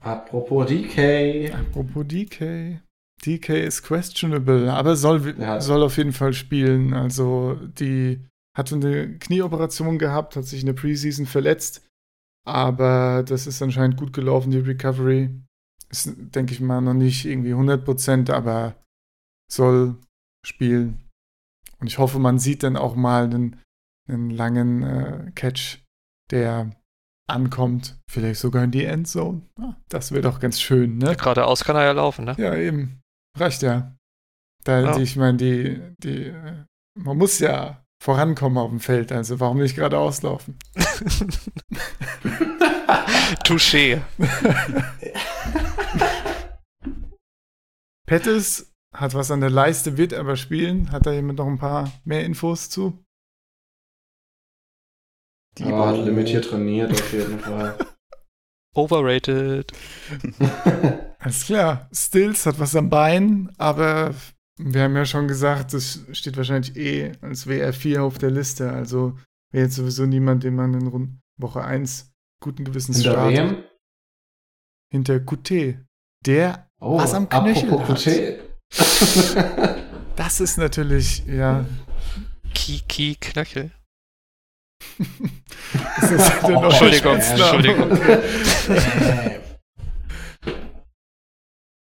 [0.00, 1.52] Apropos DK.
[1.52, 2.80] apropos DK.
[3.24, 5.60] DK ist questionable, aber soll, Ja.
[5.60, 6.94] soll auf jeden Fall spielen.
[6.94, 8.24] Also, die
[8.56, 11.84] hatte eine Knieoperation gehabt, hat sich in der Preseason verletzt.
[12.46, 15.30] Aber das ist anscheinend gut gelaufen, die Recovery.
[15.90, 18.74] Ist, denke ich mal, noch nicht irgendwie 100%, aber
[19.50, 19.96] soll
[20.46, 21.08] spielen.
[21.80, 23.60] Und ich hoffe, man sieht dann auch mal einen,
[24.08, 25.78] einen langen äh, Catch,
[26.30, 26.70] der
[27.28, 27.98] ankommt.
[28.10, 29.42] Vielleicht sogar in die Endzone.
[29.60, 31.14] Ah, das wäre doch ganz schön, ne?
[31.14, 32.34] Geradeaus kann er ja laufen, ne?
[32.38, 33.00] Ja, eben.
[33.36, 33.94] Reicht ja.
[34.64, 34.96] Da, Ja.
[34.96, 36.64] Die, ich meine, die, die, äh,
[36.98, 40.58] man muss ja vorankommen auf dem Feld, also warum nicht geradeaus laufen?
[43.44, 44.02] Touché.
[48.06, 50.90] Pettis hat was an der Leiste, wird aber spielen.
[50.92, 53.04] Hat da jemand noch ein paar mehr Infos zu?
[55.60, 57.76] Aber hat limitiert trainiert auf jeden Fall.
[58.74, 59.72] Overrated.
[61.18, 61.88] Alles klar.
[61.92, 64.14] Stills hat was am Bein, aber
[64.56, 68.70] wir haben ja schon gesagt, das steht wahrscheinlich eh als WR4 auf der Liste.
[68.72, 69.16] Also
[69.50, 73.38] wäre jetzt sowieso niemand, den man in Rund Woche 1 guten Gewissens Hinter startet.
[73.38, 73.64] wem?
[74.92, 75.78] Hinter QT.
[76.26, 78.14] Der Oh, Was am Knöchel apropos hat.
[78.14, 78.47] QT.
[80.16, 81.64] Das ist natürlich, ja.
[82.54, 83.70] Kiki Knöchel.
[86.00, 87.68] das ist der Oh, Entschuldigung, Spitzname.
[87.68, 87.98] Entschuldigung.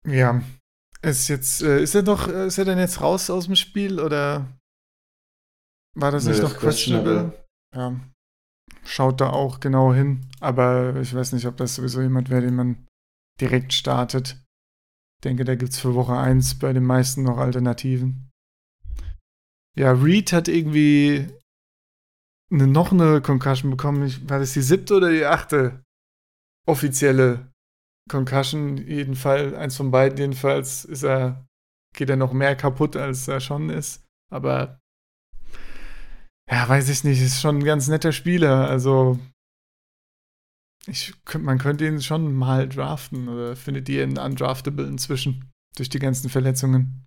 [0.08, 0.42] Ja.
[1.02, 4.00] Ist jetzt, äh, ist er doch, äh, ist er denn jetzt raus aus dem Spiel
[4.00, 4.48] oder
[5.96, 7.34] war das Nö, nicht noch questionable?
[7.76, 8.00] Ja.
[8.84, 12.56] Schaut da auch genau hin, aber ich weiß nicht, ob das sowieso jemand wäre, den
[12.56, 12.88] man
[13.40, 14.38] direkt startet.
[15.24, 18.32] Denke, da gibt es für Woche 1 bei den meisten noch Alternativen.
[19.78, 21.30] Ja, Reed hat irgendwie
[22.51, 24.05] eine, noch eine Concussion bekommen.
[24.05, 25.84] Ich, war das die siebte oder die achte
[26.67, 27.51] offizielle
[28.09, 28.78] Concussion?
[28.78, 31.47] Jedenfalls, eins von beiden jedenfalls ist er,
[31.95, 34.03] geht er noch mehr kaputt, als er schon ist.
[34.32, 34.80] Aber
[36.49, 38.67] ja, weiß ich nicht, ist schon ein ganz netter Spieler.
[38.69, 39.19] Also
[40.88, 46.00] ich, man könnte ihn schon mal draften oder findet ihr ihn undraftable inzwischen durch die
[46.00, 47.06] ganzen Verletzungen?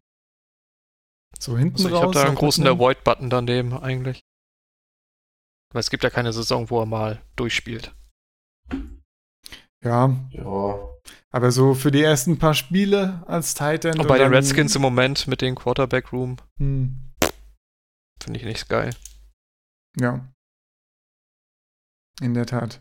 [1.38, 2.02] So hinten Also ich raus.
[2.02, 2.66] habe da einen großen?
[2.66, 4.20] Avoid-Button daneben eigentlich.
[5.72, 7.94] Weil es gibt ja keine Saison, wo er mal durchspielt.
[9.82, 10.88] Ja, Ja.
[11.30, 13.98] aber so für die ersten paar Spiele als Titan.
[13.98, 17.12] Und bei den Redskins im Moment mit dem Quarterback-Room Hm,
[18.22, 18.94] finde ich nichts geil.
[19.98, 20.26] ja.
[22.20, 22.80] In der Tat.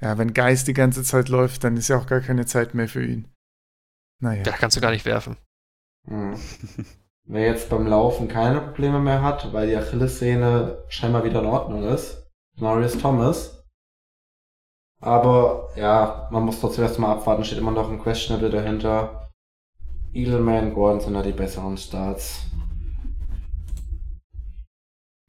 [0.00, 2.88] Ja, wenn Geist die ganze Zeit läuft, dann ist ja auch gar keine Zeit mehr
[2.88, 3.28] für ihn.
[4.20, 4.42] Naja.
[4.42, 5.36] Da kannst du gar nicht werfen.
[6.06, 6.34] Hm.
[7.24, 11.82] Wer jetzt beim Laufen keine Probleme mehr hat, weil die Achillessehne scheinbar wieder in Ordnung
[11.82, 12.26] ist,
[12.56, 13.66] Norris Thomas.
[15.00, 19.30] Aber ja, man muss trotzdem erstmal abwarten, steht immer noch ein Questionable dahinter.
[20.14, 22.46] Eagleman, Gordon sind da die besseren Starts.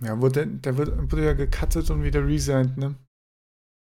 [0.01, 2.95] Ja, wurde, der wird, wurde ja gecuttet und wieder resigned, ne?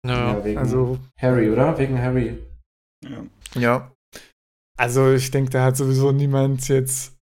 [0.05, 0.43] Ja.
[0.43, 1.77] wegen Also, Harry, oder?
[1.77, 2.37] Wegen Harry.
[3.03, 3.25] Ja.
[3.55, 3.91] ja.
[4.77, 7.17] Also, ich denke, da hat sowieso niemand jetzt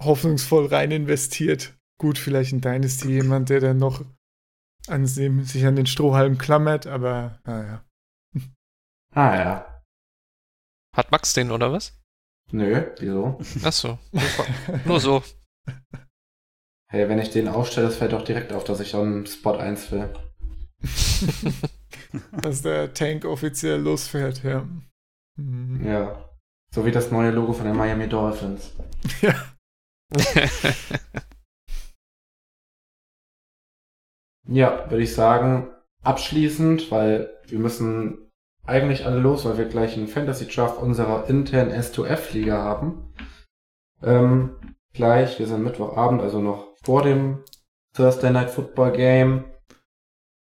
[0.00, 1.76] hoffnungsvoll rein investiert.
[1.98, 4.04] Gut, vielleicht in Dynasty jemand, der dann noch
[4.88, 7.84] an dem, sich an den Strohhalm klammert, aber naja.
[9.14, 9.82] Ah ja.
[10.96, 12.00] Hat Max den oder was?
[12.52, 13.38] Nö, wieso?
[13.62, 13.98] Achso.
[14.84, 15.22] Nur so.
[16.90, 19.92] Hey, wenn ich den aufstelle, das fällt doch direkt auf, dass ich schon Spot 1
[19.92, 20.12] will.
[22.42, 24.66] Dass der Tank offiziell losfährt, ja.
[25.36, 25.86] Mhm.
[25.86, 26.28] Ja.
[26.74, 28.72] So wie das neue Logo von den Miami Dolphins.
[29.20, 29.34] ja.
[34.52, 35.68] Ja, würde ich sagen,
[36.02, 38.30] abschließend, weil wir müssen
[38.66, 43.14] eigentlich alle los, weil wir gleich einen Fantasy Draft unserer internen S2F-Liga haben.
[44.02, 44.56] Ähm,
[44.92, 47.44] gleich, wir sind Mittwochabend, also noch vor dem
[47.94, 49.44] Thursday Night Football Game.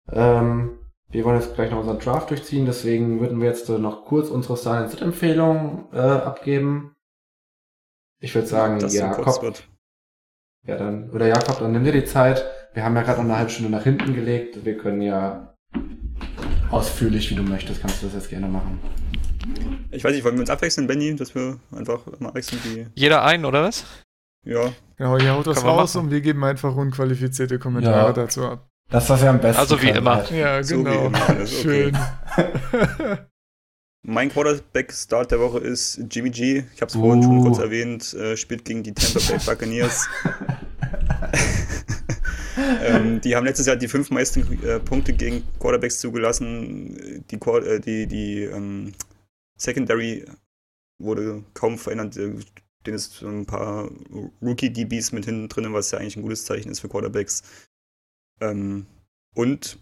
[0.10, 0.77] Ähm,
[1.10, 4.30] wir wollen jetzt gleich noch unseren Draft durchziehen, deswegen würden wir jetzt äh, noch kurz
[4.30, 6.96] unsere Start-and-Sit-Empfehlung äh, abgeben.
[8.20, 9.68] Ich würde sagen, Das Jakob, Kurzwort.
[10.66, 12.44] ja, dann, oder Jakob, dann nimm dir die Zeit.
[12.74, 14.66] Wir haben ja gerade noch eine halbe Stunde nach hinten gelegt.
[14.66, 15.54] Wir können ja
[16.72, 18.80] ausführlich, wie du möchtest, kannst du das jetzt gerne machen.
[19.92, 22.88] Ich weiß nicht, wollen wir uns abwechseln, Benny, dass wir einfach mal wechseln die.
[22.96, 23.86] Jeder ein, oder was?
[24.46, 26.06] Ja, Genau, ihr haut das raus machen.
[26.08, 28.14] und wir geben einfach unqualifizierte Kommentare Ja.
[28.14, 28.68] dazu ab.
[28.90, 30.16] Das, was wir am besten Also wie immer.
[30.18, 30.32] halt.
[30.32, 31.08] Ja, So wie genau.
[31.08, 31.92] immer, alles okay.
[31.92, 31.98] Schön.
[34.04, 36.64] mein Quarterback-Start der Woche ist Jimmy G.
[36.74, 37.44] Ich habe es vorhin schon Uh.
[37.44, 40.08] kurz erwähnt, äh, spielt gegen die Tampa Bay Buccaneers.
[42.86, 47.26] ähm, die haben letztes Jahr die fünf meisten äh, Punkte gegen Quarterbacks zugelassen.
[47.30, 48.94] Die, äh, die, die ähm,
[49.58, 50.26] Secondary
[51.00, 52.16] wurde kaum verändert.
[52.16, 52.36] Äh,
[52.86, 53.90] Den ist so ein paar
[54.42, 57.44] Rookie-DBs mit hinten drin, was ja eigentlich ein gutes Zeichen ist für Quarterbacks.
[58.40, 58.86] Ähm,
[59.36, 59.80] und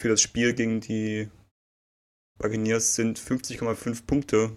[0.00, 1.30] für das Spiel gegen die
[2.38, 4.56] Buccaneers sind 50,5 Punkte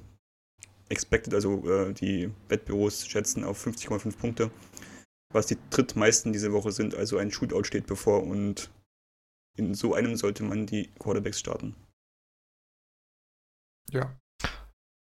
[0.90, 4.52] expected, also äh, die Wettbüros schätzen auf 50,5 Punkte,
[5.34, 6.96] was die drittmeisten diese Woche sind.
[6.96, 8.72] Also ein Shootout steht bevor und
[9.58, 11.76] in so einem sollte man die Quarterbacks starten.
[13.92, 14.18] ja.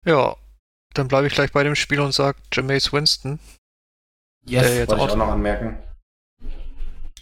[0.06, 0.36] Ja,
[0.96, 3.40] dann bleibe ich gleich bei dem Spiel und sage Jameis Winston,
[4.46, 5.82] Yes, Der jetzt wollte ich auch- auch noch anmerken.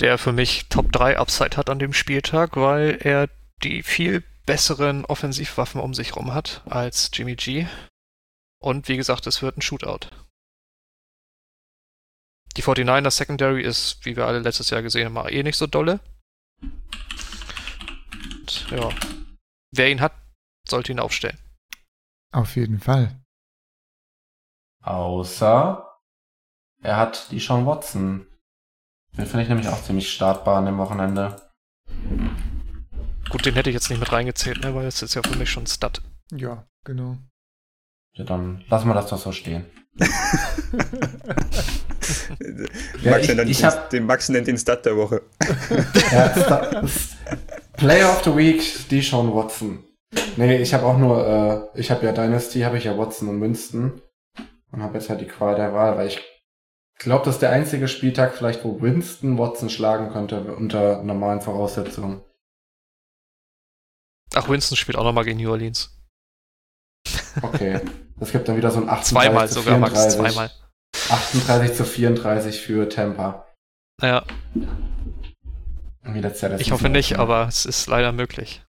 [0.01, 3.29] Der für mich Top 3 Upside hat an dem Spieltag, weil er
[3.63, 7.67] die viel besseren Offensivwaffen um sich rum hat als Jimmy G.
[8.59, 10.09] Und wie gesagt, es wird ein Shootout.
[12.57, 15.99] Die 49er Secondary ist, wie wir alle letztes Jahr gesehen haben, eh nicht so dolle.
[18.21, 18.89] Und, ja.
[19.71, 20.13] Wer ihn hat,
[20.67, 21.39] sollte ihn aufstellen.
[22.33, 23.23] Auf jeden Fall.
[24.83, 25.99] Außer
[26.81, 28.27] er hat die Sean Watson.
[29.17, 31.35] Den finde ich nämlich auch ziemlich startbar an dem Wochenende.
[33.29, 35.49] Gut, den hätte ich jetzt nicht mit reingezählt, ne, weil das ist ja für mich
[35.49, 36.01] schon Stud.
[36.33, 37.17] Ja, genau.
[38.13, 39.65] Ja, dann lassen wir das doch so stehen.
[43.01, 45.21] ja, Max ich, nennt ich hab, den Max nennt den Stat der Woche.
[46.11, 46.83] ja,
[47.73, 49.83] Player of the Week, die Sean Watson.
[50.35, 53.39] Nee, ich habe auch nur, äh, ich habe ja Dynasty, habe ich ja Watson und
[53.39, 54.01] Münsten.
[54.71, 56.21] Und habe jetzt halt die Qual der Wahl, weil ich
[57.03, 62.21] glaube, das ist der einzige Spieltag vielleicht, wo Winston Watson schlagen könnte unter normalen Voraussetzungen.
[64.33, 65.97] Ach, Winston spielt auch nochmal gegen New Orleans.
[67.41, 67.81] Okay.
[68.19, 69.97] Es gibt dann wieder so ein 38 Zweimal zu sogar, 34.
[69.97, 70.51] Max, zweimal.
[71.09, 73.47] 38 zu 34 für Tampa.
[74.01, 74.25] Ja.
[76.57, 78.63] ich hoffe nicht, aber es ist leider möglich.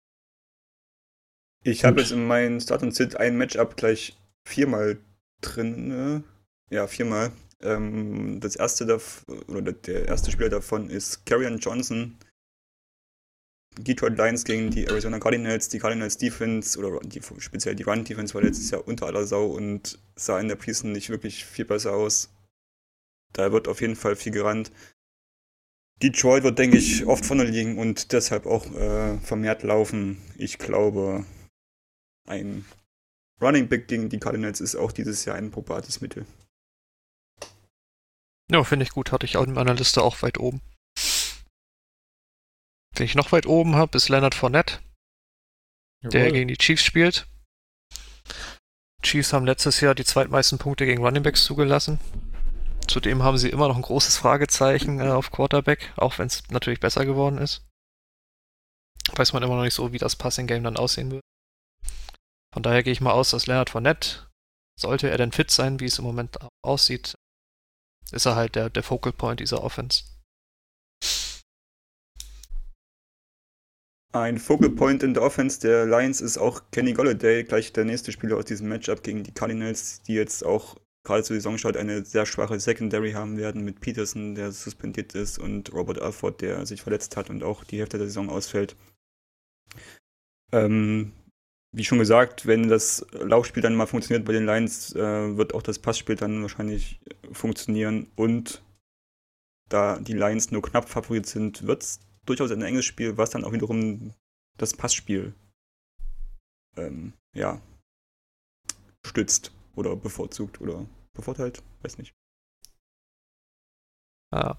[1.64, 4.98] Ich habe jetzt in meinem Start und Sit ein Matchup gleich viermal
[5.40, 5.88] drin.
[5.88, 6.24] Ne?
[6.70, 7.32] Ja, viermal.
[7.62, 8.84] Ähm, das erste
[9.48, 12.16] oder der erste Spieler davon ist Carrion Johnson.
[13.78, 15.68] Detroit Lions gegen die Arizona Cardinals.
[15.68, 19.46] Die Cardinals Defense oder die, speziell die Run Defense war letztes Jahr unter aller Sau
[19.46, 22.30] und sah in der Preseason nicht wirklich viel besser aus.
[23.32, 24.72] Da wird auf jeden Fall viel gerannt.
[26.02, 30.18] Detroit wird, denke ich, oft vorne liegen und deshalb auch äh, vermehrt laufen.
[30.36, 31.24] Ich glaube,
[32.26, 32.64] ein
[33.40, 36.24] Running Back gegen die Cardinals ist auch dieses Jahr ein probates Mittel.
[38.50, 39.12] Ja, finde ich gut.
[39.12, 40.60] Hatte ich auch in meiner Liste auch weit oben.
[42.98, 44.80] Den ich noch weit oben habe, ist Leonard Fournette,
[46.02, 46.10] Jawohl.
[46.10, 47.26] der gegen die Chiefs spielt.
[49.02, 52.00] Chiefs haben letztes Jahr die zweitmeisten Punkte gegen Runningbacks zugelassen.
[52.88, 56.80] Zudem haben sie immer noch ein großes Fragezeichen äh, auf Quarterback, auch wenn es natürlich
[56.80, 57.64] besser geworden ist.
[59.14, 61.22] Weiß man immer noch nicht so, wie das Passing Game dann aussehen wird.
[62.52, 64.28] Von daher gehe ich mal aus, dass Leonard Fournette,
[64.78, 67.14] sollte er denn fit sein, wie es im Moment aussieht,
[68.12, 70.04] ist er halt der, der Focal Point dieser Offense.
[74.12, 78.10] Ein Focal Point in der Offense der Lions ist auch Kenny Golladay, gleich der nächste
[78.10, 82.26] Spieler aus diesem Matchup gegen die Cardinals, die jetzt auch gerade zur Saisonstart eine sehr
[82.26, 87.16] schwache Secondary haben werden mit Peterson, der suspendiert ist, und Robert Alford, der sich verletzt
[87.16, 88.76] hat und auch die Hälfte der Saison ausfällt.
[90.52, 91.12] Ähm,
[91.72, 95.62] wie schon gesagt, wenn das Laufspiel dann mal funktioniert bei den Lions, äh, wird auch
[95.62, 97.00] das Passspiel dann wahrscheinlich
[97.32, 98.10] funktionieren.
[98.16, 98.62] Und
[99.68, 103.44] da die Lions nur knapp Favorit sind, wird es durchaus ein enges Spiel, was dann
[103.44, 104.12] auch wiederum
[104.56, 105.34] das Passspiel
[106.76, 107.60] ähm, ja,
[109.06, 112.14] stützt oder bevorzugt oder bevorteilt, weiß nicht.
[114.32, 114.58] Ja,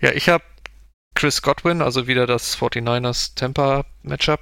[0.00, 0.44] ja ich habe
[1.14, 4.40] Chris Godwin, also wieder das 49ers Tampa Matchup.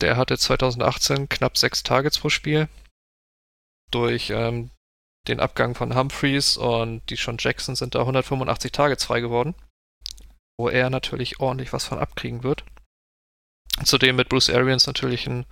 [0.00, 2.68] Der hatte 2018 knapp sechs Targets pro Spiel.
[3.90, 4.70] Durch ähm,
[5.28, 9.54] den Abgang von Humphreys und die Sean Jackson sind da 185 Targets frei geworden
[10.58, 12.64] wo er natürlich ordentlich was von abkriegen wird.
[13.84, 15.46] Zudem mit Bruce Arians natürlich einen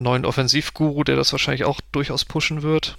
[0.00, 2.96] neuen Offensivguru, der das wahrscheinlich auch durchaus pushen wird.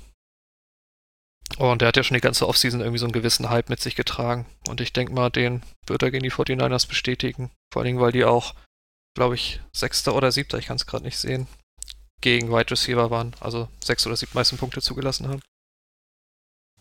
[1.57, 3.95] Und der hat ja schon die ganze Offseason irgendwie so einen gewissen Hype mit sich
[3.95, 4.45] getragen.
[4.67, 7.51] Und ich denke mal, den wird er gegen die 49ers bestätigen.
[7.71, 8.55] Vor allem, weil die auch,
[9.13, 11.47] glaube ich, Sechster oder Siebter, ich kann es gerade nicht sehen,
[12.21, 13.35] gegen Wide Receiver waren.
[13.39, 15.41] Also sechs oder sieben meisten Punkte zugelassen haben.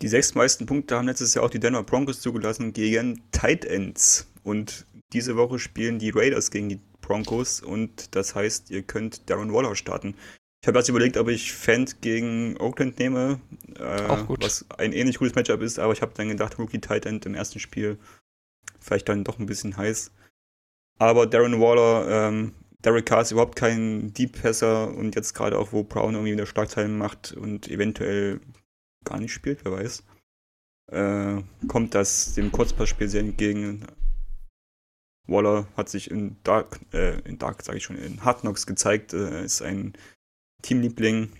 [0.00, 4.26] Die sechs meisten Punkte haben letztes Jahr auch die Denver Broncos zugelassen gegen Tight Ends.
[4.42, 9.52] Und diese Woche spielen die Raiders gegen die Broncos und das heißt, ihr könnt Darren
[9.52, 10.14] Waller starten.
[10.62, 13.40] Ich habe erst überlegt, ob ich Fant gegen Oakland nehme,
[13.76, 14.08] äh,
[14.40, 17.34] was ein ähnlich gutes Matchup ist, aber ich habe dann gedacht, Rookie Tight End im
[17.34, 17.98] ersten Spiel
[18.78, 20.12] vielleicht dann doch ein bisschen heiß.
[21.02, 22.52] Aber Darren Waller, ähm,
[22.84, 26.46] Derek Carr ist überhaupt kein Deep Passer und jetzt gerade auch, wo Brown irgendwie wieder
[26.46, 28.40] Schlagzeilen macht und eventuell
[29.04, 30.04] gar nicht spielt, wer weiß,
[30.92, 33.84] äh, kommt das dem Kurzpassspiel sehr entgegen.
[35.26, 39.12] Waller hat sich in Dark, äh, in Dark sage ich schon, in Hard Knocks gezeigt,
[39.12, 39.94] äh, ist ein
[40.62, 41.32] Teamliebling,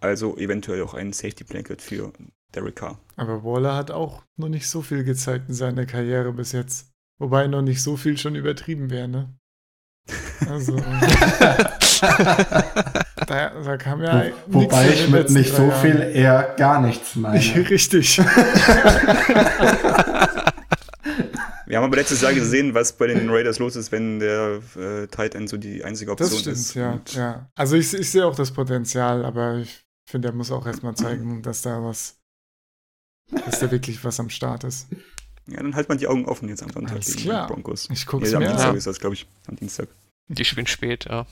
[0.00, 2.12] also eventuell auch ein Safety Blanket für
[2.52, 2.98] Derek Carr.
[3.14, 6.93] Aber Waller hat auch noch nicht so viel gezeigt in seiner Karriere bis jetzt.
[7.18, 9.34] Wobei noch nicht so viel schon übertrieben wäre, ne?
[10.48, 10.76] Also.
[13.26, 14.24] da, da kam ja.
[14.46, 15.80] Wo, wobei ich mit nicht so Jahren.
[15.80, 17.38] viel eher gar nichts meine.
[17.70, 18.18] Richtig.
[21.66, 25.06] Wir haben aber letztes Jahr gesehen, was bei den Raiders los ist, wenn der äh,
[25.06, 26.74] Tight End so die einzige Option das stimmt, ist.
[26.74, 27.50] Ja, ja.
[27.54, 31.42] Also ich, ich sehe auch das Potenzial, aber ich finde, er muss auch erstmal zeigen,
[31.42, 32.20] dass da was,
[33.46, 34.88] dass da wirklich was am Start ist.
[35.46, 37.46] Ja, dann halt man die Augen offen jetzt am Sonntag Alles gegen klar.
[37.46, 37.88] die Broncos.
[37.90, 38.78] Ich gucke ja, mir Am Dienstag ja.
[38.78, 39.26] ist das, glaube ich.
[39.46, 39.88] Am Dienstag.
[40.28, 41.26] Die spielen spät, ja.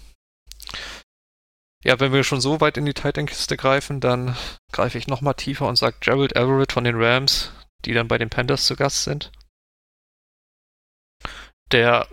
[1.84, 4.36] Ja, wenn wir schon so weit in die Titan-Kiste greifen, dann
[4.70, 7.52] greife ich nochmal tiefer und sage Gerald Everett von den Rams,
[7.84, 9.32] die dann bei den Panthers zu Gast sind.
[11.72, 12.06] Der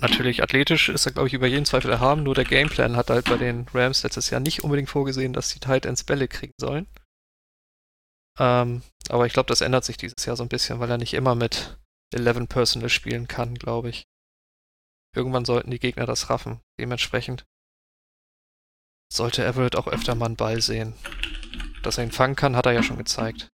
[0.00, 3.26] natürlich athletisch ist er, glaube ich, über jeden Zweifel erhaben, nur der Gameplan hat halt
[3.26, 6.86] bei den Rams letztes Jahr nicht unbedingt vorgesehen, dass die Tight Ends Bälle kriegen sollen.
[8.38, 11.14] Ähm, aber ich glaube, das ändert sich dieses Jahr so ein bisschen, weil er nicht
[11.14, 11.78] immer mit
[12.12, 14.04] 11 Personal spielen kann, glaube ich.
[15.14, 16.60] Irgendwann sollten die Gegner das raffen.
[16.78, 17.44] Dementsprechend
[19.12, 20.94] sollte Everett auch öfter mal einen Ball sehen.
[21.82, 23.48] Dass er ihn fangen kann, hat er ja schon gezeigt.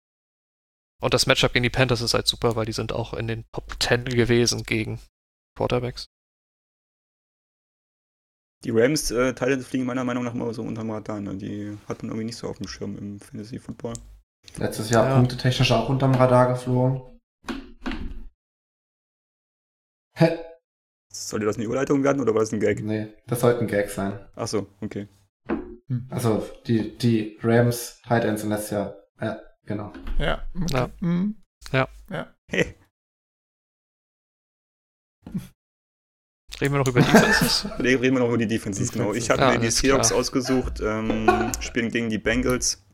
[1.01, 3.45] Und das Matchup gegen die Panthers ist halt super, weil die sind auch in den
[3.53, 4.99] Top 10 gewesen gegen
[5.55, 6.07] Quarterbacks.
[8.63, 11.21] Die Rams äh, Teile fliegen meiner Meinung nach immer so unterm Radar.
[11.21, 11.37] Ne?
[11.37, 13.93] Die hat man irgendwie nicht so auf dem Schirm im Fantasy Football.
[14.57, 15.15] Letztes Jahr Ja.
[15.15, 17.01] punktetechnisch auch unterm Radar geflogen.
[20.17, 20.39] Hä?
[21.13, 22.81] Sollte das eine Überleitung werden oder war das ein Gag?
[22.83, 24.19] Nee, das sollte ein Gag sein.
[24.35, 25.07] Achso, okay.
[26.09, 28.95] Also die, die Rams Tight Ends sind letztes Jahr.
[29.21, 29.93] Ja, genau.
[30.19, 30.47] Ja.
[30.55, 30.73] Okay.
[30.75, 30.89] Ja.
[30.99, 31.35] Mhm.
[32.49, 32.75] Hey,
[36.61, 37.67] Reden wir noch über Defenses?
[37.79, 39.13] reden wir noch über die Defenses, genau.
[39.13, 40.19] Ich habe Ja, mir die Seahawks klar.
[40.19, 42.86] ausgesucht, ähm, spielen gegen die Bengals,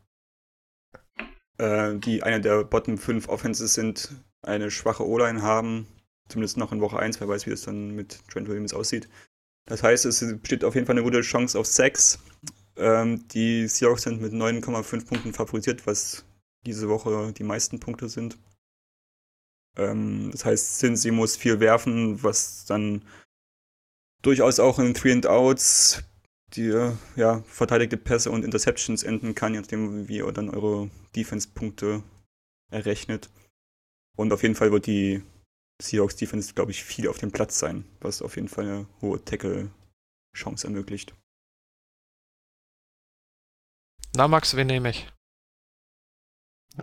[1.58, 5.88] äh, die eine der Bottom 5 Offenses sind, eine schwache O-Line haben,
[6.30, 9.10] zumindest noch in Woche 1, wer weiß, wie es dann mit Trent Williams aussieht.
[9.66, 12.20] Das heißt, es besteht auf jeden Fall eine gute Chance auf Sacks.
[12.76, 16.26] Ähm, die Seahawks sind mit 9,5 Punkten favorisiert, was
[16.66, 18.38] diese Woche die meisten Punkte sind.
[19.78, 23.04] Ähm, das heißt, Cincy muss viel werfen, was dann
[24.22, 26.04] durchaus auch in Three and Outs
[26.54, 30.90] die äh, ja, verteidigte Pässe und Interceptions enden kann, je nachdem, wie ihr dann eure
[31.16, 32.04] Defense-Punkte
[32.72, 33.30] errechnet.
[34.16, 35.24] Und auf jeden Fall wird die
[35.82, 39.24] Seahawks Defense, glaube ich, viel auf dem Platz sein, was auf jeden Fall eine hohe
[39.24, 41.14] Tackle-Chance ermöglicht.
[44.16, 45.10] Na, Max, wen nehme ich?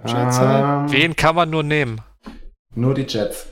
[0.04, 2.00] Jets, Ähm, Wen kann man nur nehmen?
[2.74, 3.46] Nur die Jets.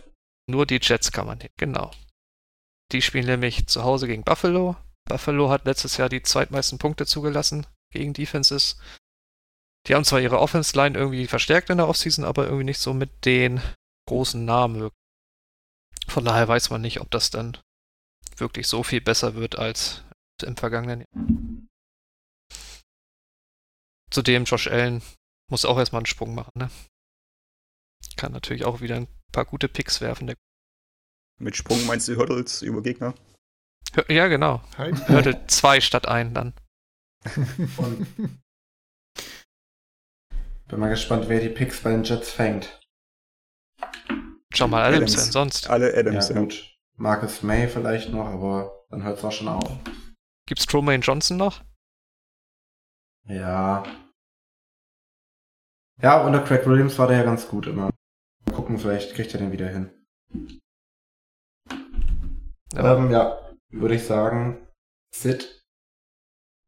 [0.49, 1.91] Nur die Jets kann man nehmen, genau.
[2.93, 4.77] Die spielen nämlich zu Hause gegen Buffalo.
[5.09, 8.79] Buffalo hat letztes Jahr die zweitmeisten Punkte zugelassen gegen Defenses.
[9.87, 13.25] Die haben zwar ihre Offense-Line irgendwie verstärkt in der Offseason, aber irgendwie nicht so mit
[13.25, 13.61] den
[14.07, 14.91] großen Namen.
[16.07, 17.59] Von daher weiß man nicht, ob das dann
[18.37, 20.05] wirklich so viel besser wird als
[20.43, 21.69] im vergangenen Jahr.
[24.11, 25.03] Zudem Josh Allen
[25.51, 26.71] muss auch erstmal einen Sprung machen, ne?
[28.17, 30.35] Kann natürlich auch wieder ein paar gute Picks werfen.
[31.41, 33.15] Mit Sprung meinst du Hurdles über Gegner?
[34.09, 34.63] Ja, genau.
[34.77, 36.53] Hörte zwei statt ein dann.
[37.79, 38.07] Und
[40.69, 42.81] bin mal gespannt, wer die Picks bei den Jets fängt.
[44.53, 45.33] Schau mal, Adams, Adams.
[45.33, 45.71] sonst?
[45.71, 46.39] Alle Ja, Adams, ja.
[46.39, 46.77] gut.
[46.97, 49.71] Marcus May vielleicht noch, aber dann hört es auch schon auf.
[50.47, 51.63] Gibt's Tremaine Johnson noch?
[53.25, 53.85] Ja.
[56.01, 57.91] Ja, unter Craig Williams war der ja ganz gut immer.
[58.47, 59.91] Mal gucken, vielleicht kriegt er den wieder hin.
[62.73, 62.97] Ja.
[62.97, 64.59] Ähm, ja, würde ich sagen,
[65.15, 65.63] Sid.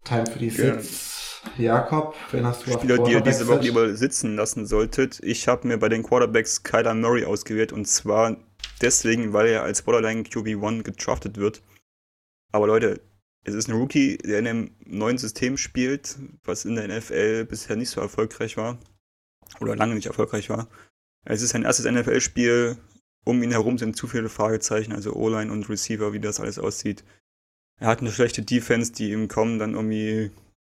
[0.04, 0.80] Time für die Ja.
[0.80, 1.42] Sits.
[1.56, 5.20] Jakob, wen hast du auf Spieler, die ihr diese Woche lieber sitzen lassen solltet.
[5.22, 8.36] Ich habe mir bei den Quarterbacks Kyler Murray ausgewählt und zwar
[8.82, 11.62] deswegen, weil er als Borderline QB1 gedraftet wird.
[12.52, 13.00] Aber Leute,
[13.44, 17.76] es ist ein Rookie, der in einem neuen System spielt, was in der NFL bisher
[17.76, 18.78] nicht so erfolgreich war.
[19.60, 20.68] Oder lange nicht erfolgreich war.
[21.24, 22.76] Es ist sein erstes NFL-Spiel.
[23.24, 27.04] Um ihn herum sind zu viele Fragezeichen, also O-Line und Receiver, wie das alles aussieht.
[27.78, 30.30] Er hat eine schlechte Defense, die ihm kaum dann irgendwie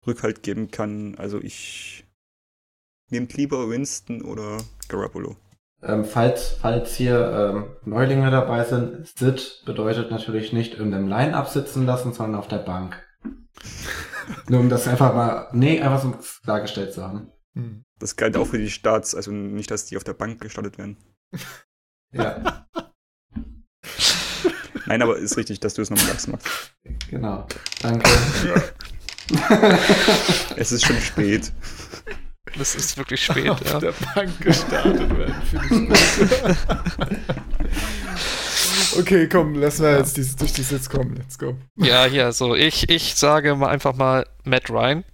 [0.07, 1.15] Rückhalt geben kann.
[1.17, 2.05] Also ich
[3.11, 4.59] nehmt lieber Winston oder
[4.89, 5.37] Garoppolo.
[5.83, 11.49] Ähm, falls, falls hier ähm, Neulinge dabei sind, Sit bedeutet natürlich nicht in einem Line-Up
[11.49, 13.03] sitzen lassen, sondern auf der Bank.
[14.49, 16.15] Nur um das einfach mal, nee, einfach so
[16.45, 17.33] klargestellt zu haben.
[17.55, 17.85] Hm.
[17.99, 20.97] Das galt auch für die Starts, also nicht, dass die auf der Bank gestartet werden.
[22.13, 22.67] Ja,
[24.87, 26.73] Nein, aber ist richtig, dass du es nochmal sagst, Max.
[27.09, 27.47] genau.
[27.81, 28.11] Danke.
[30.57, 31.53] Es ist schon spät.
[32.59, 33.79] Das ist wirklich spät, Auf ja.
[33.79, 35.97] der Bank gestartet werden, finde ich gut.
[38.99, 41.15] okay, komm, lass mal jetzt dieses, durch die Sitz kommen.
[41.15, 41.57] Let's go.
[41.77, 45.05] Ja, hier, so, ich, ich sage mal einfach mal Matt Ryan.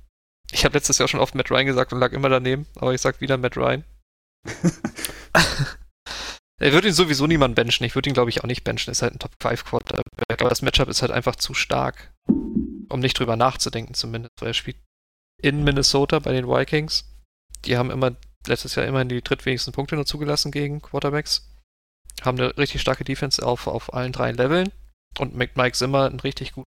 [0.53, 3.03] Ich habe letztes Jahr schon oft Matt Ryan gesagt und lag immer daneben, aber ich
[3.03, 3.85] sag wieder Matt Ryan.
[6.59, 7.85] er würde ihn sowieso niemand benchen.
[7.85, 8.91] Ich würde ihn, glaube ich, auch nicht benchen.
[8.91, 10.05] Ist halt ein Top 5 Quarterback.
[10.41, 14.55] Aber das Matchup ist halt einfach zu stark, um nicht drüber nachzudenken, zumindest, weil er
[14.55, 14.79] spielt
[15.43, 17.13] in Minnesota bei den Vikings.
[17.65, 18.17] Die haben immer
[18.47, 21.51] letztes Jahr immerhin die drittwenigsten Punkte nur zugelassen gegen Quarterbacks.
[22.23, 24.73] Haben eine richtig starke Defense auf, auf allen drei Leveln.
[25.19, 26.69] Und mit Mike Zimmer einen richtig guten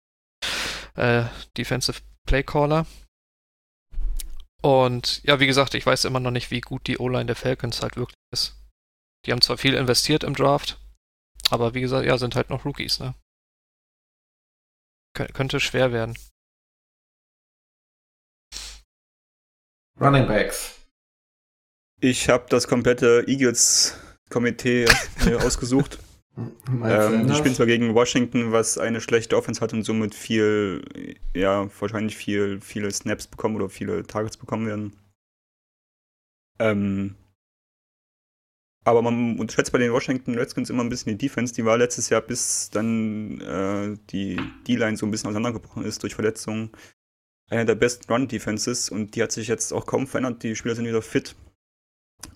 [0.94, 1.24] äh,
[1.56, 2.86] Defensive Playcaller.
[4.62, 7.82] Und ja, wie gesagt, ich weiß immer noch nicht, wie gut die O-Line der Falcons
[7.82, 8.61] halt wirklich ist.
[9.24, 10.80] Die haben zwar viel investiert im Draft,
[11.50, 13.14] aber wie gesagt, ja, sind halt noch Rookies, ne?
[15.14, 16.16] könnte schwer werden.
[20.00, 20.78] Running Backs.
[22.00, 24.86] Ich habe das komplette Eagles-Komitee
[25.26, 25.98] äh, ausgesucht.
[26.36, 30.82] ähm, die spielen zwar gegen Washington, was eine schlechte Offense hat und somit viel,
[31.34, 34.96] ja, wahrscheinlich viel, viele Snaps bekommen oder viele Targets bekommen werden.
[36.58, 37.14] Ähm,
[38.84, 41.54] aber man unterschätzt bei den Washington Redskins immer ein bisschen die Defense.
[41.54, 46.14] Die war letztes Jahr, bis dann äh, die D-Line so ein bisschen auseinandergebrochen ist durch
[46.14, 46.70] Verletzungen,
[47.48, 50.42] einer der besten Run-Defenses und die hat sich jetzt auch kaum verändert.
[50.42, 51.36] Die Spieler sind wieder fit.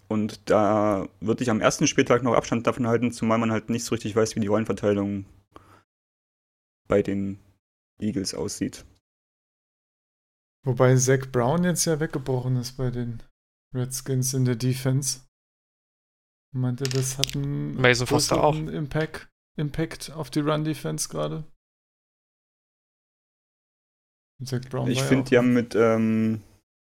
[0.08, 3.84] Und da würde ich am ersten Spieltag noch Abstand davon halten, zumal man halt nicht
[3.84, 5.26] so richtig weiß, wie die Rollenverteilung
[6.86, 7.40] bei den
[8.00, 8.84] Eagles aussieht.
[10.64, 13.22] Wobei Zach Brown jetzt ja weggebrochen ist bei den
[13.74, 15.25] Redskins in der Defense.
[16.52, 18.54] Meinte, das hat einen Mason Foster auch.
[18.54, 21.44] Impact, Impact auf die Run-Defense gerade.
[24.42, 26.42] Zach Brown ich finde, die haben mit ähm,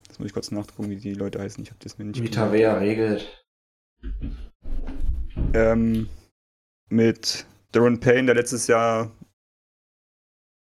[0.07, 1.63] Jetzt muss ich kurz nachgucken, wie die Leute heißen.
[1.63, 2.21] Ich habe das mir nicht.
[2.21, 3.45] Vita Vea regelt.
[5.53, 6.09] Ähm,
[6.89, 9.11] mit Darren Payne, der letztes Jahr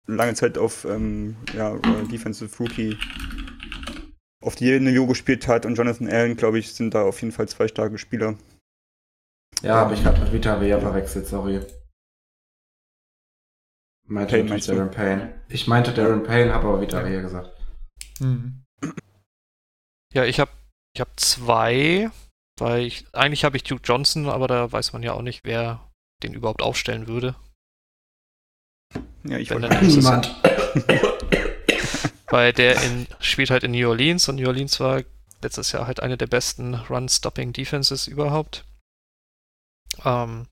[0.07, 1.77] lange Zeit auf ähm, ja,
[2.11, 2.97] Defensive Rookie
[4.41, 7.47] auf die Niveau gespielt hat und Jonathan Allen, glaube ich, sind da auf jeden Fall
[7.47, 8.35] zwei starke Spieler.
[9.61, 11.61] Ja, habe ich gerade mit Vita Vea verwechselt, sorry.
[14.07, 15.41] Meinte Payne, Darren Payne.
[15.49, 17.51] Ich meinte Darren Payne, habe aber Vita Vea gesagt.
[18.19, 18.63] Mhm.
[20.13, 20.51] Ja, ich habe
[20.93, 22.09] ich hab zwei,
[22.59, 25.89] weil ich, eigentlich habe ich Duke Johnson, aber da weiß man ja auch nicht, wer
[26.23, 27.35] den überhaupt aufstellen würde.
[29.23, 30.35] Ja, ich wollte niemand.
[32.27, 35.03] weil der in, spielt halt in New Orleans und New Orleans war
[35.41, 38.65] letztes Jahr halt eine der besten Run-Stopping-Defenses überhaupt.
[40.03, 40.47] Ähm,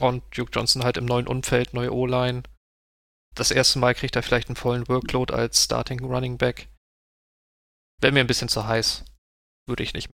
[0.00, 2.42] und Duke Johnson halt im neuen Umfeld, neue O-Line.
[3.34, 6.68] Das erste Mal kriegt er vielleicht einen vollen Workload als Starting Running Back.
[8.00, 9.04] Wäre mir ein bisschen zu heiß.
[9.68, 10.10] Würde ich nicht.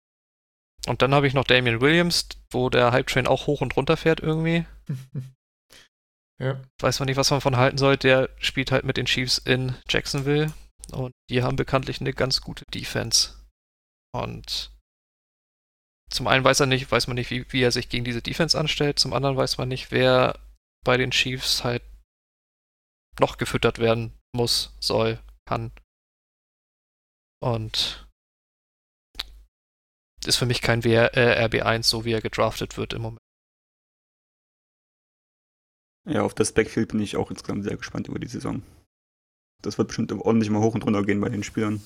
[0.86, 3.96] Und dann habe ich noch Damian Williams, wo der Hype Train auch hoch und runter
[3.96, 4.66] fährt irgendwie.
[6.40, 6.60] ja.
[6.80, 7.96] Weiß man nicht, was man von halten soll.
[7.96, 10.52] Der spielt halt mit den Chiefs in Jacksonville.
[10.92, 13.34] Und die haben bekanntlich eine ganz gute Defense.
[14.12, 14.73] Und
[16.10, 18.58] zum einen weiß er nicht, weiß man nicht, wie, wie er sich gegen diese Defense
[18.58, 18.98] anstellt.
[18.98, 20.38] Zum anderen weiß man nicht, wer
[20.84, 21.82] bei den Chiefs halt
[23.18, 25.72] noch gefüttert werden muss, soll, kann.
[27.40, 28.08] Und
[30.26, 33.20] ist für mich kein äh, RB1, so wie er gedraftet wird im Moment.
[36.06, 38.62] Ja, auf das Backfield bin ich auch insgesamt sehr gespannt über die Saison.
[39.62, 41.82] Das wird bestimmt ordentlich mal hoch und runter gehen bei den Spielern.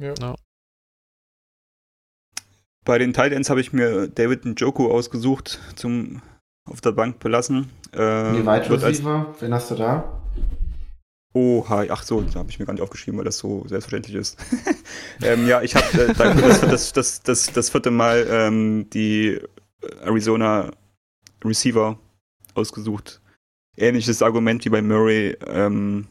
[0.00, 0.14] Ja.
[0.18, 0.34] ja.
[2.84, 6.20] Bei den Titans habe ich mir David Njoku ausgesucht zum
[6.68, 7.70] auf der Bank belassen.
[7.92, 10.20] Äh, die Wide Receiver, wen hast du da?
[11.34, 11.88] Oh, hi.
[11.90, 14.38] Ach so, da habe ich mir gar nicht aufgeschrieben, weil das so selbstverständlich ist.
[15.22, 19.40] ähm, ja, ich habe äh, das, das, das, das, das vierte Mal ähm, die
[20.02, 20.70] Arizona
[21.44, 21.98] Receiver
[22.54, 23.20] ausgesucht.
[23.76, 25.36] Ähnliches Argument wie bei Murray.
[25.46, 26.06] Ähm,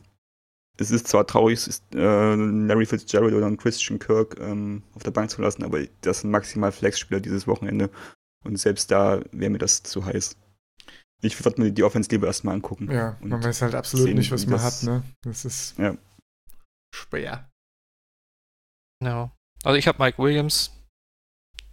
[0.84, 5.11] es ist zwar traurig, es ist, äh, Larry Fitzgerald oder Christian Kirk ähm, auf der
[5.11, 7.89] Bank zu lassen, aber das sind maximal Flex-Spieler dieses Wochenende.
[8.43, 10.35] Und selbst da wäre mir das zu heiß
[11.23, 12.91] ich würde mir die Offense lieber erstmal angucken.
[12.91, 15.03] Ja, man weiß halt absolut sehen, nicht, was man hat, ne?
[15.22, 15.97] Das ist ja.
[16.93, 17.49] schwer.
[19.01, 19.31] Ja.
[19.64, 20.72] Also ich habe Mike Williams,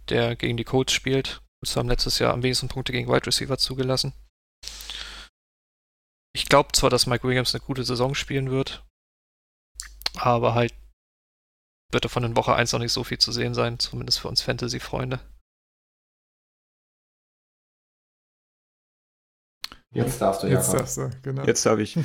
[0.09, 1.41] der gegen die Colts spielt.
[1.61, 4.13] Wir haben letztes Jahr am wenigsten Punkte gegen Wide Receiver zugelassen.
[6.33, 8.85] Ich glaube zwar, dass Mike Williams eine gute Saison spielen wird,
[10.15, 10.73] aber halt
[11.91, 14.29] wird er von den Woche 1 noch nicht so viel zu sehen sein, zumindest für
[14.29, 15.19] uns Fantasy-Freunde.
[19.93, 20.53] Jetzt darfst du, ja.
[20.53, 21.43] Jetzt darfst du, genau.
[21.43, 21.97] Jetzt darf ich.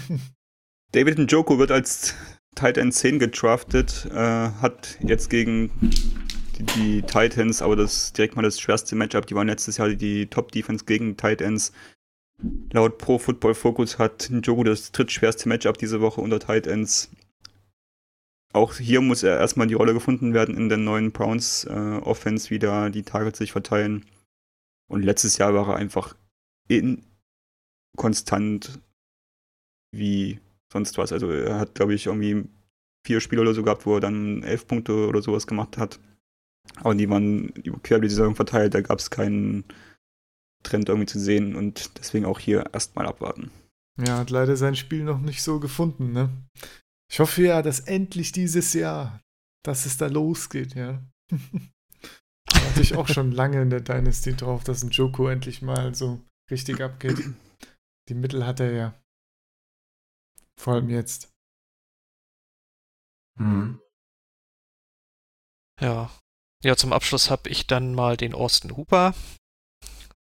[0.92, 2.14] David Njoko wird als
[2.56, 5.70] Tight End 10 gedraftet, äh, hat jetzt gegen
[6.58, 9.26] die, die, Titans, aber das ist direkt mal das schwerste Matchup.
[9.26, 11.72] Die waren letztes Jahr die Top Defense gegen Tight Ends.
[12.72, 17.10] Laut Pro Football Focus hat Njoku das drittschwerste Matchup diese Woche unter Tight Ends.
[18.56, 22.48] Auch hier muss er erstmal die Rolle gefunden werden in der neuen Browns äh, Offense,
[22.48, 24.06] wie da die Targets sich verteilen.
[24.88, 26.16] Und letztes Jahr war er einfach
[26.66, 27.04] in,
[27.98, 28.80] konstant
[29.92, 30.40] wie
[30.72, 31.12] sonst was.
[31.12, 32.48] Also er hat, glaube ich, irgendwie
[33.04, 36.00] vier Spiele oder so gehabt, wo er dann elf Punkte oder sowas gemacht hat.
[36.76, 37.52] Aber die waren
[37.82, 39.64] quer über die Saison verteilt, da gab es keinen
[40.62, 43.50] Trend irgendwie zu sehen und deswegen auch hier erstmal abwarten.
[43.98, 46.30] Ja, hat leider sein Spiel noch nicht so gefunden, ne?
[47.10, 49.22] Ich hoffe ja, dass endlich dieses Jahr,
[49.64, 51.02] dass es da losgeht, ja.
[51.30, 55.94] da hatte ich auch schon lange in der Dynasty drauf, dass ein Joko endlich mal
[55.94, 56.20] so
[56.50, 57.18] richtig abgeht.
[58.08, 59.02] Die Mittel hat er ja.
[60.58, 61.32] Vor allem jetzt.
[63.38, 63.80] Hm.
[65.80, 66.10] Ja.
[66.64, 69.14] Ja, zum Abschluss habe ich dann mal den Austin Hooper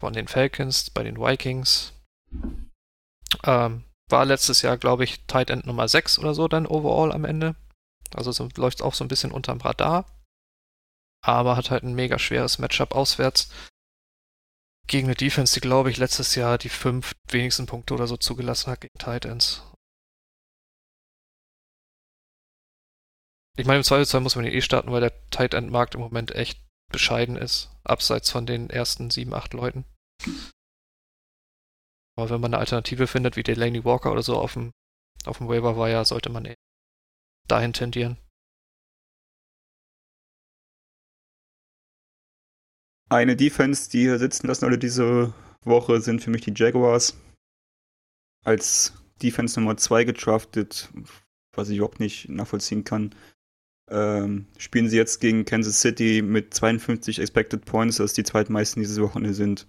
[0.01, 1.92] von den Falcons bei den Vikings.
[3.44, 7.24] Ähm, war letztes Jahr, glaube ich, Tight End Nummer 6 oder so dann overall am
[7.24, 7.56] Ende.
[8.14, 10.06] Also so, läuft auch so ein bisschen unterm Radar.
[11.22, 13.48] Aber hat halt ein mega schweres Matchup auswärts.
[14.86, 18.70] Gegen eine Defense, die, glaube ich, letztes Jahr die fünf wenigsten Punkte oder so zugelassen
[18.70, 19.62] hat gegen Tight Ends.
[23.56, 26.01] Ich meine, im Zweifelsfall muss man ihn eh starten, weil der Tight End Markt im
[26.01, 26.60] Moment echt
[26.93, 29.85] bescheiden ist, abseits von den ersten sieben, acht Leuten.
[32.16, 34.73] Aber wenn man eine Alternative findet, wie Delaney Walker oder so auf dem,
[35.24, 36.55] auf dem Waiver Wire, sollte man eh
[37.49, 38.19] dahin tendieren.
[43.11, 47.16] Eine Defense, die hier sitzen lassen alle diese Woche, sind für mich die Jaguars.
[48.45, 48.93] Als
[49.23, 50.91] Defense Nummer 2 getraftet,
[51.53, 53.15] was ich überhaupt nicht nachvollziehen kann.
[53.91, 59.03] Ähm, spielen sie jetzt gegen Kansas City mit 52 Expected Points, das die zweitmeisten diese
[59.03, 59.66] Wochenende sind.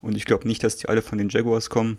[0.00, 1.98] Und ich glaube nicht, dass die alle von den Jaguars kommen.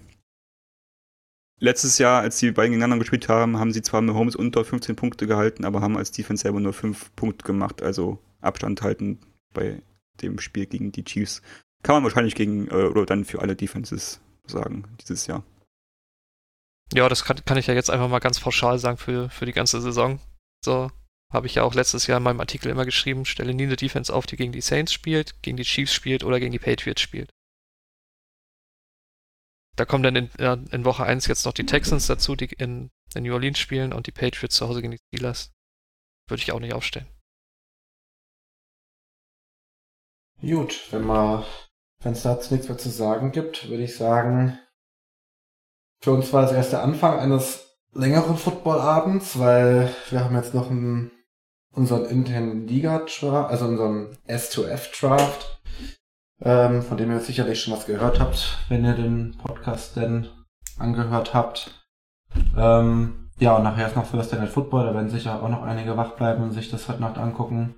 [1.59, 4.95] Letztes Jahr, als die beiden gegeneinander gespielt haben, haben sie zwar mit Holmes unter 15
[4.95, 9.19] Punkte gehalten, aber haben als Defense selber nur 5 Punkte gemacht, also Abstand halten
[9.53, 9.83] bei
[10.21, 11.43] dem Spiel gegen die Chiefs.
[11.83, 15.43] Kann man wahrscheinlich gegen, äh, oder dann für alle Defenses sagen, dieses Jahr.
[16.93, 19.53] Ja, das kann, kann ich ja jetzt einfach mal ganz pauschal sagen für, für die
[19.53, 20.19] ganze Saison.
[20.65, 20.91] So,
[21.31, 24.13] habe ich ja auch letztes Jahr in meinem Artikel immer geschrieben, stelle nie eine Defense
[24.13, 27.29] auf, die gegen die Saints spielt, gegen die Chiefs spielt oder gegen die Patriots spielt.
[29.75, 33.23] Da kommen dann in, in Woche 1 jetzt noch die Texans dazu, die in, in
[33.23, 35.51] New Orleans spielen und die Patriots zu Hause gegen die Steelers.
[36.27, 37.07] Würde ich auch nicht aufstellen.
[40.41, 41.45] Gut, wenn man,
[42.01, 44.59] wenn es dazu nichts mehr zu sagen gibt, würde ich sagen,
[46.03, 51.11] für uns war das erste Anfang eines längeren Footballabends, weil wir haben jetzt noch einen
[51.73, 55.61] unseren internen Liga-Draft, also unseren S2F-Draft,
[56.41, 60.27] ähm, von dem ihr sicherlich schon was gehört habt, wenn ihr den Podcast denn
[60.77, 61.85] angehört habt.
[62.57, 65.97] Ähm, ja, und nachher ist noch Thursday Night Football, da werden sicher auch noch einige
[65.97, 67.75] wach bleiben und sich das heute Nacht angucken.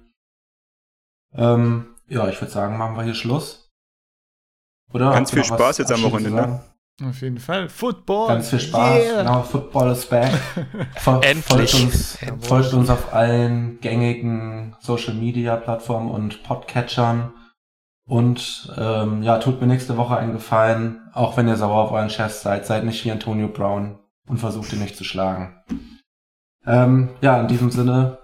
[1.34, 3.72] Ähm, ja, ich würde sagen, machen wir hier Schluss.
[4.94, 5.12] Oder?
[5.12, 6.42] Ganz viel Spaß jetzt am Wochenende.
[6.42, 6.64] Ne?
[7.10, 7.70] Auf jeden Fall.
[7.70, 8.28] Football.
[8.28, 9.04] Ganz viel Spaß.
[9.04, 9.24] Yeah.
[9.24, 10.32] Genau, Football is back.
[11.22, 11.72] Endlich.
[11.72, 17.34] Folgt uns, folgt uns auf allen gängigen Social Media Plattformen und Podcatchern.
[18.06, 22.10] Und ähm, ja, tut mir nächste Woche einen Gefallen, auch wenn ihr sauer auf euren
[22.10, 25.64] Chef seid, seid nicht wie Antonio Brown und versucht ihn nicht zu schlagen.
[26.66, 28.20] Ähm, ja, in diesem Sinne,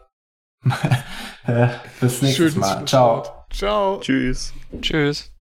[1.46, 1.70] äh,
[2.02, 2.86] bis nächstes Schönes Mal.
[2.86, 3.24] Ciao.
[3.52, 4.00] Ciao.
[4.02, 4.54] Tschüss.
[4.82, 5.32] Tschüss.